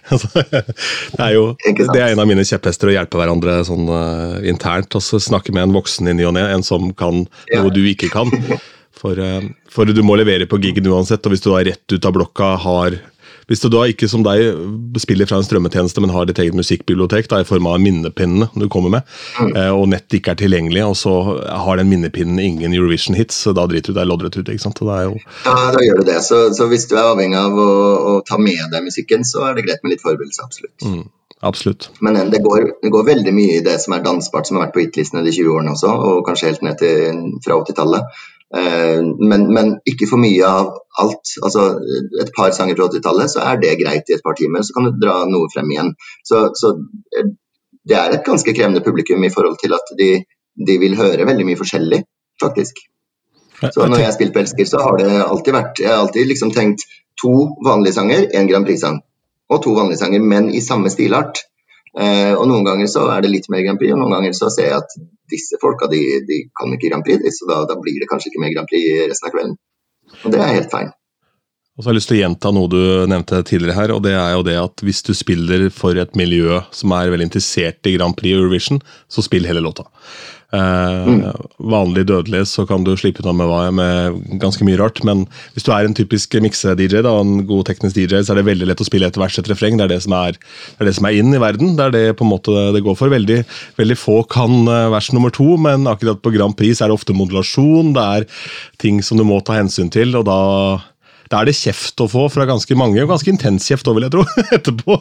[1.17, 4.95] det, er jo, det er en av mine kjepphester å hjelpe hverandre sånn uh, internt.
[4.95, 8.13] Altså, snakke med en voksen i ny og ne, en som kan noe du ikke
[8.15, 8.31] kan.
[8.95, 9.43] For, uh,
[9.73, 12.55] for du må levere på gigen uansett, og hvis du da rett ut av blokka
[12.63, 13.01] har
[13.51, 17.29] hvis du da ikke som deg spiller fra en strømmetjeneste, men har ditt eget musikkbibliotek
[17.31, 19.09] da, i form av minnepinnene du kommer med,
[19.41, 19.55] mm.
[19.77, 21.15] og nettet ikke er tilgjengelig, og så
[21.67, 24.49] har den minnepinnen ingen Eurovision-hits, da driter du deg loddrett ut.
[24.49, 24.81] ikke sant?
[24.81, 25.19] Jo...
[25.45, 26.21] Ja, da gjør du det.
[26.27, 27.69] Så, så, hvis du er avhengig av å,
[28.15, 30.89] å, ta med deg musikken, så er det greit med litt forberedelse, absolutt.
[30.89, 31.05] Mm.
[31.45, 31.91] Absolutt.
[32.01, 34.77] Men det går, det går, veldig mye i det som er dansbart, som har vært
[34.79, 38.23] på hitlistene de 20 årene også, og kanskje helt ned til fra 80-tallet.
[38.55, 40.69] Men, men, ikke for mye av
[41.03, 41.33] alt.
[41.43, 41.65] Altså,
[42.23, 44.63] et par sanger fra 80-tallet, så er det greit i et par timer.
[44.63, 45.91] Så kan du dra noe frem igjen.
[46.23, 46.75] Så, så
[47.85, 50.11] det er et ganske krevende publikum i forhold til at de,
[50.69, 52.05] de vil høre veldig mye forskjellig,
[52.43, 52.85] faktisk.
[53.65, 56.27] Så når jeg har spilt på Elsker, så har det alltid vært Jeg har alltid
[56.29, 56.87] liksom tenkt
[57.21, 57.33] to
[57.65, 59.01] vanlige sanger, én Grand Prix-sang.
[59.51, 61.45] Og to vanlige sanger, men i samme stilart.
[61.95, 64.51] Eh, og Noen ganger så er det litt mer Grand Prix, og noen ganger så
[64.51, 64.99] ser jeg at
[65.31, 68.43] disse folka de, de kan ikke Grand Prix, så da, da, blir det kanskje ikke
[68.43, 69.57] mer Grand Prix resten av kvelden.
[70.23, 70.93] Og det er helt feil.
[71.75, 74.13] Og så har jeg lyst til å gjenta noe du nevnte tidligere her, og det
[74.15, 77.97] er jo det at hvis du spiller for et miljø som er veldig interessert i
[77.97, 78.79] Grand Prix Eurovision,
[79.11, 79.89] så spill hele låta.
[80.55, 81.23] Eh, mm.
[81.59, 85.25] Vanlig dødelig så kan du slippe unna med, med ganske mye rart, men
[85.55, 88.71] hvis du er en typisk mikse-DJ, da, en god teknisk DJ, så er det veldig
[88.71, 89.79] lett å spille et vers, et refreng.
[89.81, 91.75] Det er det som er, det er, det som er inn i verden.
[91.79, 93.13] Det er det på en måte det går for.
[93.15, 93.41] Veldig,
[93.81, 97.95] veldig få kan vers nummer to, men akkurat på Grand Prix er det ofte modulasjon,
[97.97, 98.29] det er
[98.83, 100.41] ting som du må ta hensyn til, og da
[101.31, 104.07] da er det kjeft å få fra ganske mange, og ganske intens kjeft òg, vil
[104.09, 104.25] jeg tro,
[104.59, 104.99] etterpå.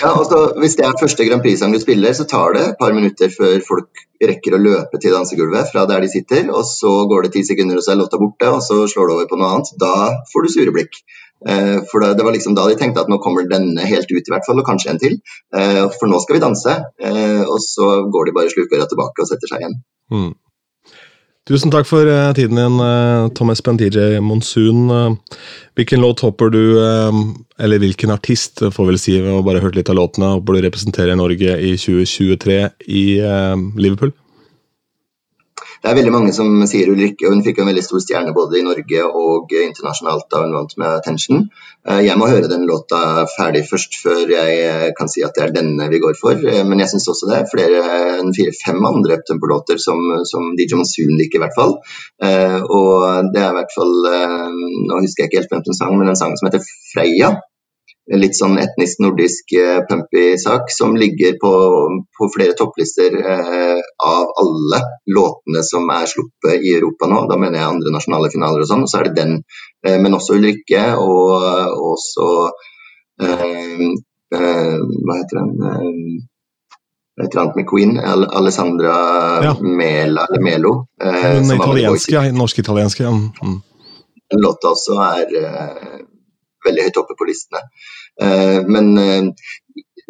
[0.00, 2.94] Ja, altså, Hvis det er første Grand Prix-sang du spiller, så tar det et par
[2.96, 7.26] minutter før folk rekker å løpe til dansegulvet fra der de sitter, og så går
[7.26, 9.50] det ti sekunder, og så er låta borte, og så slår det over på noe
[9.56, 9.74] annet.
[9.82, 9.94] Da
[10.32, 11.02] får du sure blikk.
[11.48, 14.34] Eh, for det, var liksom da de tenkte at nå kommer denne helt ut, i
[14.34, 15.18] hvert fall, og kanskje en til.
[15.56, 16.76] Eh, for nå skal vi danse.
[17.02, 19.80] Eh, og så går de bare slukøra tilbake og setter seg igjen.
[20.12, 20.30] Mm.
[21.42, 22.06] Tusen takk for
[22.38, 22.82] tiden din,
[23.34, 24.86] Tom Espen DJ Monsun.
[25.74, 26.78] Hvilken låt håper du,
[27.58, 31.18] eller hvilken artist, får vel si, og bare hørt litt av låtene, håper du representerer
[31.18, 33.04] Norge i 2023 i
[33.74, 34.14] Liverpool?
[35.82, 38.62] Det er veldig mange som sier Ulrikke, hun fikk en veldig stor stjerne både i
[38.62, 41.48] Norge og internasjonalt da hun vant med Attention.
[41.88, 45.48] Eh, jeg må høre den låta ferdig først, før jeg eh, kan si at det
[45.48, 46.38] er denne vi går for.
[46.38, 47.82] Eh, men jeg syns også det er flere
[48.20, 49.98] enn fire-fem andre uptempo-låter som,
[50.30, 51.74] som DJ Monsoon liker, i hvert fall.
[52.22, 56.12] Og det er i hvert fall Nå husker jeg ikke helt hvem som sang, men
[56.12, 56.62] en sang som heter
[56.92, 57.34] Freya
[58.18, 61.52] litt sånn etnisk nordisk uh, pumpy sak, som ligger på,
[62.18, 67.22] på flere topplister eh, av alle låtene som er sluppet i Europa nå.
[67.30, 68.82] Da mener jeg andre nasjonale finaler og sånn.
[68.86, 69.36] Og Så er det den,
[69.86, 72.26] Eh, men også Ulrikke og også
[73.22, 75.48] Hva heter den?
[77.22, 77.98] et eller annet med Queen,
[78.40, 78.94] Alessandra
[79.44, 79.50] ja.
[79.60, 80.70] Mela, eller Melo.
[81.02, 83.04] Eh, Den italienske, norsk-italienske.
[83.04, 83.58] Mm.
[84.32, 85.98] Den låta også er eh,
[86.66, 87.62] veldig høyt oppe på listene.
[88.22, 89.22] Eh, men eh,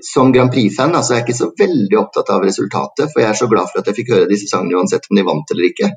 [0.03, 3.39] som Grand Prix-fan altså, er jeg ikke så veldig opptatt av resultatet, for jeg er
[3.39, 5.93] så glad for at jeg fikk høre disse sangene uansett om de vant eller ikke.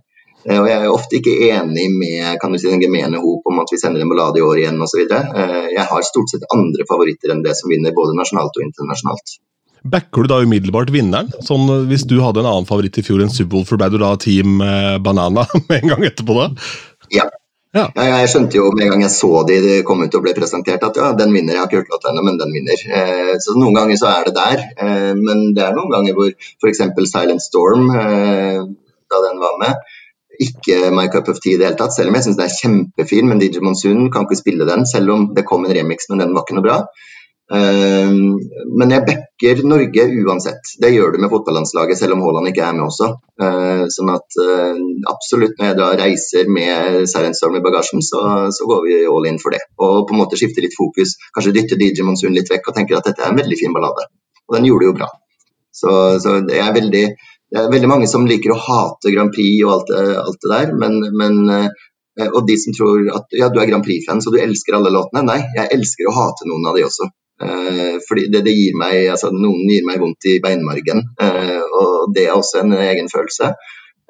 [0.45, 3.63] Eh, og jeg er ofte ikke enig med kan du si, den gemene hop om
[3.63, 5.01] at vi sender en ballade i år igjen osv.
[5.09, 9.39] Jeg har stort sett andre favoritter enn det som vinner både nasjonalt og internasjonalt.
[9.85, 11.27] Backer du da umiddelbart vinneren?
[11.45, 14.57] Sånn, Hvis du hadde en annen favoritt i fjor enn Subwoolfer, ble du da Team
[15.05, 16.47] Banana med en gang etterpå da?
[17.13, 17.27] Ja,
[17.75, 17.85] ja.
[17.95, 20.83] Jeg skjønte jo med en gang jeg så de, de kom ut og ble presentert
[20.87, 21.55] at ja, den vinner.
[21.55, 22.85] Jeg har ikke hørt låta ennå, men den vinner.
[22.99, 24.63] Eh, så noen ganger så er det der.
[24.85, 26.83] Eh, men det er noen ganger hvor f.eks.
[27.11, 28.61] Silent Storm, eh,
[29.11, 29.83] da den var med,
[30.41, 31.95] ikke My Cup of Tea i det hele tatt.
[31.95, 34.87] Selv om jeg syns den er kjempefin, men DJ Monsoon kan ikke spille den.
[34.89, 36.79] Selv om det kom en remix, men den var ikke noe bra.
[37.53, 38.39] Ehm,
[38.79, 40.71] men jeg backer Norge uansett.
[40.81, 43.11] Det gjør du med fotballandslaget, selv om Haaland ikke er med også.
[43.41, 44.79] Ehm, sånn at eh,
[45.11, 48.23] absolutt når jeg da reiser med Silent i bagasjen, så,
[48.55, 49.61] så, går vi all in for det.
[49.77, 51.17] Og på en måte skifter litt fokus.
[51.35, 54.09] Kanskje dytter DJ Monsun litt vekk og tenker at dette er en veldig fin ballade.
[54.49, 55.11] Og den gjorde jo bra.
[55.75, 55.91] Så,
[56.23, 57.07] så det, er veldig,
[57.51, 59.91] det er veldig mange som liker å hate Grand Prix og alt,
[60.21, 63.83] alt det der, men, men eh, og de som tror at ja, du er Grand
[63.83, 65.25] Prix-fan så du elsker alle låtene.
[65.27, 67.09] Nei, jeg elsker å hate noen av de også.
[67.41, 72.13] Eh, fordi det, det, gir meg, altså Noen gir meg vondt i beinmargen, eh, og
[72.15, 73.51] det er også en egen følelse.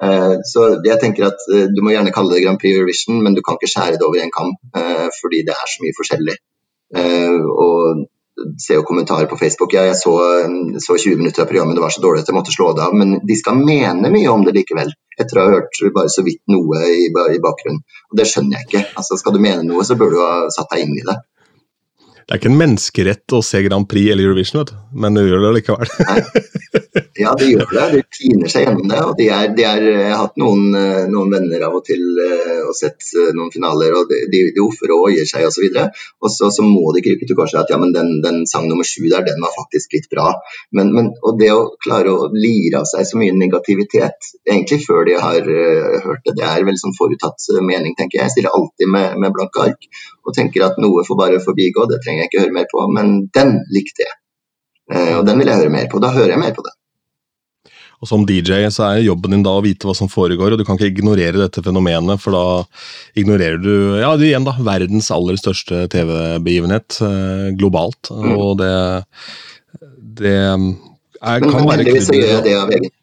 [0.06, 3.42] Eh, så jeg tenker at Du må gjerne kalle det Grand Prix Eurovision, men du
[3.42, 4.52] kan ikke skjære det over en kam,
[5.20, 6.36] fordi det er så mye forskjellig.
[7.64, 8.06] og
[8.60, 9.72] se jo kommentarer på Facebook.
[9.72, 10.12] Ja, jeg så,
[10.86, 12.92] så, 20 minutter av programmet, det var så dårlig at jeg måtte slå det av.
[12.94, 16.42] Men de skal mene mye om det likevel, etter å ha hørt bare så vidt
[16.52, 17.80] noe i, i bakgrunnen.
[18.12, 18.84] Og det skjønner jeg ikke.
[19.00, 21.16] Altså, skal du mene noe, så bør du ha satt deg inn i det.
[22.26, 24.78] Det er ikke en menneskerett å se Grand Prix eller Eurovision, vet du.
[24.98, 25.92] men du gjør det likevel.
[27.22, 27.86] ja, de gjør det.
[27.94, 29.00] De piner seg gjennom det.
[29.04, 32.02] og de er, de er, Jeg har hatt noen, eh, noen, venner av og til
[32.22, 35.66] eh, og sett eh, noen finaler, og de, de, offer og oier seg osv.
[36.22, 38.86] Og så, så må de krype til korset at ja, men den, den sang nummer
[38.86, 40.32] sju der, den var faktisk litt bra.
[40.76, 45.06] Men, men, og det å klare å lire av seg så mye negativitet egentlig før
[45.08, 48.26] de har uh, hørt det, det er vel sånn forutatt mening, tenker jeg.
[48.26, 49.88] Jeg stiller alltid med, med blanke ark
[50.26, 52.86] og tenker at noe får bare forbigå, det trenger jeg ikke høre mer på.
[52.96, 54.14] Men den likte jeg,
[54.86, 55.98] Uh, og den vil jeg høre mer på.
[55.98, 56.70] Da hører jeg mer på det.
[58.06, 60.64] Og Som DJ så er jobben din da å vite hva som foregår, og du
[60.66, 62.44] kan ikke ignorere dette fenomenet, for da
[63.18, 68.12] ignorerer du ja, du igjen da, verdens aller største TV-begivenhet eh, globalt.
[68.14, 68.36] Mm.
[68.36, 68.70] Og det,
[70.22, 72.94] det er, kan men, være heldigvis så gjør jeg det av egen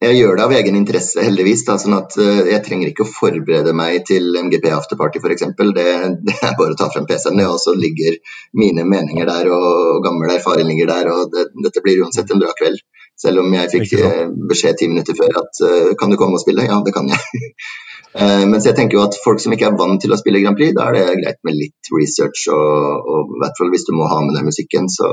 [0.00, 1.62] jeg gjør det av egen interesse, heldigvis.
[1.66, 5.44] Da, sånn at uh, Jeg trenger ikke å forberede meg til MGP afterparty f.eks.
[5.76, 5.84] Det,
[6.24, 8.16] det er bare å ta frem PC-en, og så ligger
[8.56, 11.10] mine meninger der og gammel erfaring ligger der.
[11.12, 12.80] og det, Dette blir uansett en bra kveld.
[13.20, 16.44] Selv om jeg fikk uh, beskjed ti minutter før at uh, kan du komme og
[16.44, 16.64] spille?
[16.68, 17.20] Ja, det kan jeg.
[18.50, 20.72] mens jeg tenker jo at folk som ikke er vant til å spille Grand Prix,
[20.74, 22.48] da er det greit med litt research.
[22.50, 25.10] Og, og i hvert fall hvis du må ha med deg musikken, så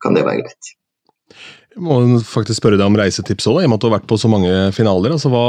[0.00, 0.76] kan det være greit.
[1.70, 4.08] Jeg må faktisk spørre deg om reisetips òg, i og med at du har vært
[4.10, 5.12] på så mange finaler.
[5.14, 5.42] Altså, hva,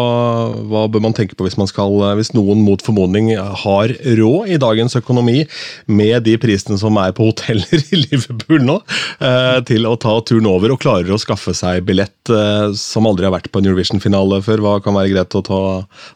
[0.69, 4.59] hva, bør man tenke på hvis, man skal, hvis noen mot formodning har råd i
[4.61, 5.41] dagens økonomi,
[5.89, 8.77] med de prisene som er på hoteller i Liverpool nå,
[9.17, 13.25] eh, til å ta turen over og klarer å skaffe seg billett eh, som aldri
[13.25, 14.61] har vært på en Eurovision-finale før?
[14.61, 15.61] Hva kan være greit å, ta,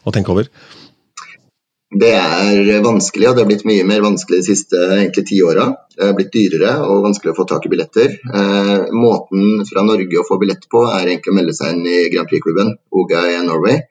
[0.06, 0.46] å tenke over?
[1.86, 5.68] Det er vanskelig, og det har blitt mye mer vanskelig de siste ti åra.
[5.94, 8.16] Det har blitt dyrere og vanskelig å få tak i billetter.
[8.26, 12.08] Eh, måten fra Norge å få billett på er egentlig å melde seg inn i
[12.10, 13.84] Grand Prix-klubben OGA Norway.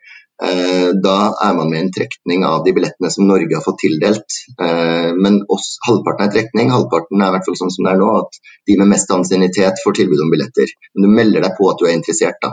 [0.44, 4.42] Eh, da er man med en trekning av de billettene som Norge har fått tildelt.
[4.60, 8.02] Eh, men oss, halvparten er trekning, halvparten er i hvert fall sånn som det er
[8.04, 10.76] nå, at de med mest ansiennitet får tilbud om billetter.
[10.94, 12.52] Men du melder deg på at du er interessert, da.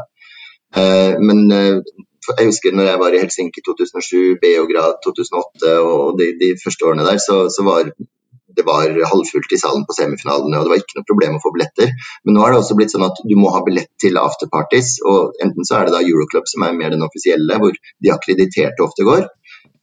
[0.79, 1.83] Eh, men eh,
[2.31, 7.07] jeg husker når jeg var i Helsinki 2007, Beograd 2008 og de, de første årene
[7.09, 7.91] der, så, så, var
[8.57, 11.53] det var halvfullt i salen på semifinalene, og det var ikke noe problem å få
[11.55, 11.93] billetter.
[12.25, 15.39] Men nå har det også blitt sånn at du må ha billett til afterparties, og
[15.45, 19.09] enten så er det da Euroclub som er mer den offisielle, hvor de akkrediterte ofte
[19.09, 19.25] går.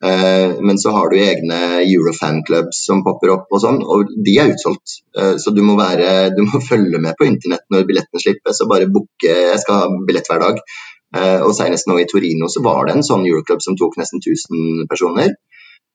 [0.05, 4.53] Eh, men så har du egne Eurofanclubs som popper opp og sånn, og de er
[4.53, 5.01] utsolgt.
[5.17, 8.71] Eh, så du må, være, du må følge med på internett når billettene slippes, og
[8.71, 10.63] bare booke 'jeg skal ha billett hver dag'.
[11.09, 14.21] Uh, og Senest nå i Torino så var det en sånn Euroclub som tok nesten
[14.21, 15.33] 1000 personer.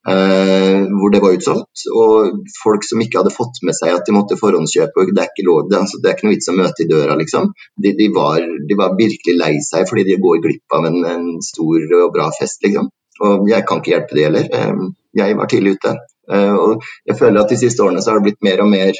[0.04, 1.86] Uh, hvor det var utsolgt.
[1.96, 5.46] Og folk som ikke hadde fått med seg at de måtte forhåndskjøpe, det er ikke,
[5.48, 7.54] lov, det, altså, det er ikke noe vits å møte i døra, liksom.
[7.80, 11.26] De, de, var, de, var, virkelig lei seg fordi de går glipp av en, en,
[11.46, 12.90] stor og bra fest, liksom.
[13.24, 14.50] Og jeg kan ikke hjelpe de heller.
[14.52, 15.94] Uh, jeg var tidlig ute.
[16.34, 18.96] og jeg føler at de siste årene så har det blitt mer og mer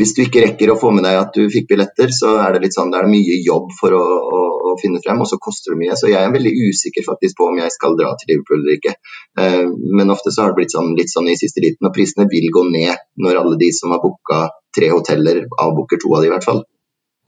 [0.00, 2.62] hvis du ikke rekker å få med deg at du fikk billetter, så er det
[2.64, 4.40] litt sånn, det er mye jobb for å, å,
[4.70, 5.96] å, finne frem, og så koster det mye.
[6.00, 8.94] Så jeg er veldig usikker faktisk på om jeg skal dra til Liverpool eller ikke.
[9.42, 12.28] Eh, men ofte så har det blitt sånn, litt sånn i siste liten, og prisene
[12.32, 16.30] vil gå ned når alle de som har booka tre hoteller, avbooker to av de
[16.30, 16.64] i hvert fall.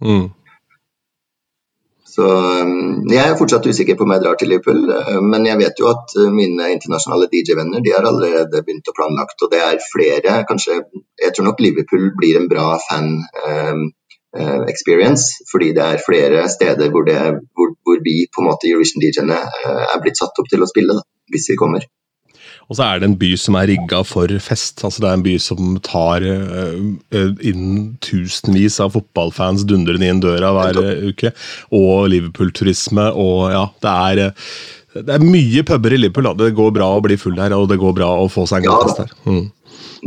[0.05, 0.31] Mm.
[2.15, 2.25] Så
[2.63, 5.81] um, Jeg er fortsatt usikker på om jeg drar til Liverpool, uh, men jeg vet
[5.83, 9.83] jo at uh, mine internasjonale DJ-venner de har allerede begynt å planlagt, og det er
[9.83, 10.37] flere.
[10.51, 10.79] kanskje,
[11.25, 13.11] Jeg tror nok Liverpool blir en bra fan
[13.49, 13.83] um,
[14.39, 17.19] uh, experience, fordi det er flere steder hvor, det,
[17.59, 19.41] hvor, hvor vi på en måte Eurovision DJ-ene
[19.91, 21.91] er blitt satt opp til å spille, da, hvis vi kommer.
[22.69, 24.85] Og så er det en by som er rigga for fest.
[24.85, 27.67] altså Det er en by som tar uh, inn
[28.05, 31.35] tusenvis av fotballfans dundrende inn døra hver uke.
[31.77, 33.11] Og Liverpool-turisme.
[33.21, 34.23] Og ja, det er,
[35.03, 36.31] det er mye puber i Liverpool.
[36.31, 36.39] Da.
[36.47, 38.73] Det går bra å bli full der, og det går bra å få seg en
[38.73, 39.13] god fest der.
[39.29, 39.45] Mm.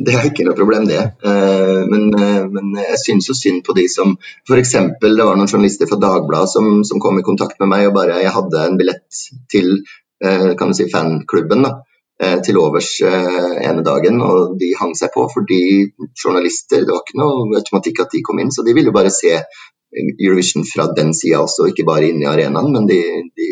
[0.07, 0.99] Det er ikke noe problem, det.
[1.25, 2.11] Men,
[2.53, 4.13] men jeg syns jo synd på de som
[4.45, 4.75] F.eks.
[5.01, 8.19] det var noen journalister fra Dagbladet som, som, kom i kontakt med meg og bare
[8.21, 9.79] jeg hadde en billett til
[10.21, 11.65] kan du si, fanklubben.
[11.65, 11.86] da Eh,
[12.17, 15.61] til overs eh, ene dagen, og de hang seg på fordi
[16.17, 19.35] journalister Det var ikke noe automatikk at de kom inn, så de ville bare se
[19.95, 22.71] Eurovision fra den sida også, ikke bare inne i arenaen.
[22.73, 22.99] Men de,
[23.37, 23.51] de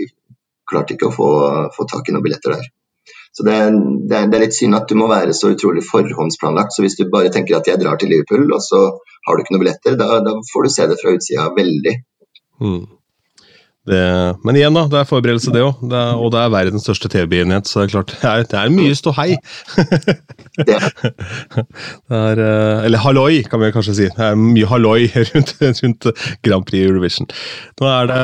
[0.69, 1.29] klarte ikke å få,
[1.75, 2.65] få, tak i noen billetter der.
[3.35, 3.55] Så det,
[4.09, 6.75] det, det, er litt synd at du må være så utrolig forhåndsplanlagt.
[6.75, 8.81] Så hvis du bare tenker at jeg drar til Liverpool, og så
[9.27, 11.95] har du ikke noen billetter, da, da får du se det fra utsida veldig.
[12.63, 12.83] Mm.
[13.85, 14.01] Det,
[14.41, 14.87] men igjen, da.
[14.89, 15.83] Det er forberedelse, det òg.
[16.17, 18.95] Og det er verdens største TV-begivenhet, så det er klart det er, det er mye
[18.97, 19.35] ståhei.
[20.69, 20.77] det
[22.17, 24.07] er eh, Eller halloi, kan vi kanskje si.
[24.15, 26.09] Det er mye halloi rundt, rundt
[26.47, 27.29] Grand Prix Eurovision.
[27.81, 28.23] Nå er, det,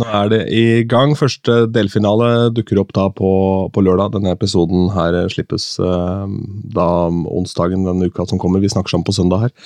[0.00, 1.14] nå er, det, i gang.
[1.18, 3.32] Første delfinale dukker opp da på,
[3.72, 4.12] på lørdag.
[4.18, 6.28] Denne episoden her slippes uh,
[6.76, 8.60] da onsdagen denne uka som kommer.
[8.60, 9.56] Vi snakker sammen på søndag her.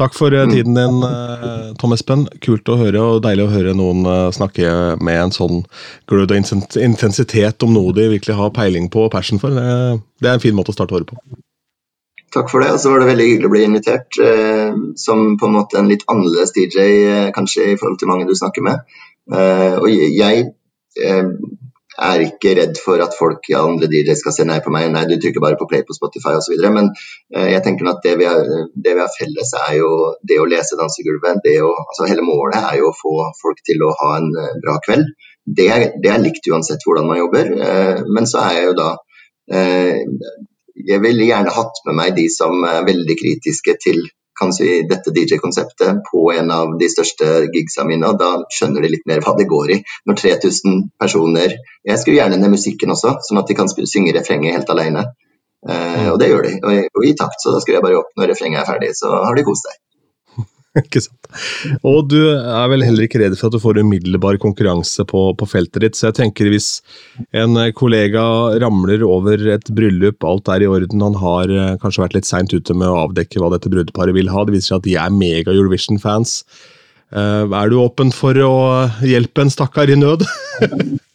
[0.00, 2.24] Takk for eh, tiden din, eh, Tom Espen.
[2.40, 4.72] Kult å høre, og deilig å høre noen eh, snakke
[5.04, 5.60] med en sånn
[6.08, 9.52] glød og intensitet om noe de virkelig har peiling på og passion for.
[9.52, 11.20] Det er en fin måte å starte året på.
[12.32, 12.70] Takk for det.
[12.72, 14.18] Og så var det veldig hyggelig å bli invitert
[15.02, 16.84] som på en måte en litt annerledes DJ,
[17.36, 18.86] kanskje i forhold til mange du snakker med.
[19.82, 20.46] Og jeg
[22.00, 24.88] er ikke redd for at folk ja, andre DJ skal se nei på meg.
[24.92, 26.56] Nei, du trykker bare på play på Spotify osv.
[26.72, 26.90] Men
[27.34, 28.40] eh, jeg tenker at det vi, har,
[28.74, 29.90] det vi, har, felles, er jo
[30.26, 31.42] det å lese dansegulvet.
[31.44, 34.54] Det å, altså, hele målet er jo å få folk til å ha en uh,
[34.64, 35.12] bra kveld.
[35.44, 37.52] Det er, det er, likt uansett hvordan man jobber.
[37.66, 38.90] Eh, men så er jeg jo da
[39.50, 40.00] eh,
[40.80, 44.04] Jeg ville gjerne hatt med meg de som er veldig kritiske til
[44.40, 48.92] kan si, dette DJ-konseptet på en av de største gigsa mine, og da skjønner de
[48.94, 49.80] litt mer hva det går i.
[50.08, 54.52] Når 3000 personer Jeg skulle gjerne ned musikken også, sånn at de kan synge refrenget
[54.52, 55.06] helt alene.
[55.68, 58.32] Eh, og det gjør de, og, i takt, så da skrur jeg bare opp når
[58.32, 59.78] refrenget er ferdig, så har de kost seg.
[60.80, 61.30] ikke sant.
[61.86, 65.48] Og du er vel heller ikke redd for at du får umiddelbar konkurranse på, på,
[65.50, 65.98] feltet ditt.
[65.98, 66.70] Så jeg tenker hvis
[67.36, 68.22] en kollega
[68.62, 72.54] ramler over et bryllup, alt er i orden, han har eh, kanskje vært litt seint
[72.54, 75.14] ute med å avdekke hva dette brudeparet vil ha, det viser seg at de er
[75.14, 76.40] mega Eurovision-fans.
[77.10, 78.56] Eh, er du åpen for å
[79.02, 80.26] hjelpe en stakkar i nød?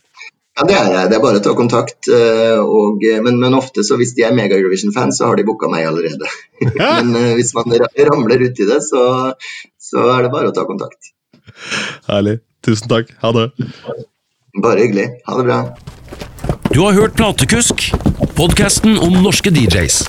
[0.55, 1.09] Ja, det er jeg.
[1.11, 2.07] Det er bare å ta kontakt.
[2.07, 5.43] Eh, og, eh, men, men, ofte, så hvis de er mega Eurovision-fans, så har de
[5.47, 6.31] booka meg allerede.
[6.63, 7.75] men eh, hvis man
[8.07, 9.03] ramler uti det, så,
[9.75, 11.11] så er det bare å ta kontakt.
[12.07, 12.39] Herlig.
[12.65, 13.11] Tusen takk.
[13.21, 13.49] Ha det.
[14.63, 15.09] Bare hyggelig.
[15.27, 15.59] Ha det bra.
[16.71, 17.91] Du har hørt Platekusk,
[18.39, 20.05] podkasten om norske DJs.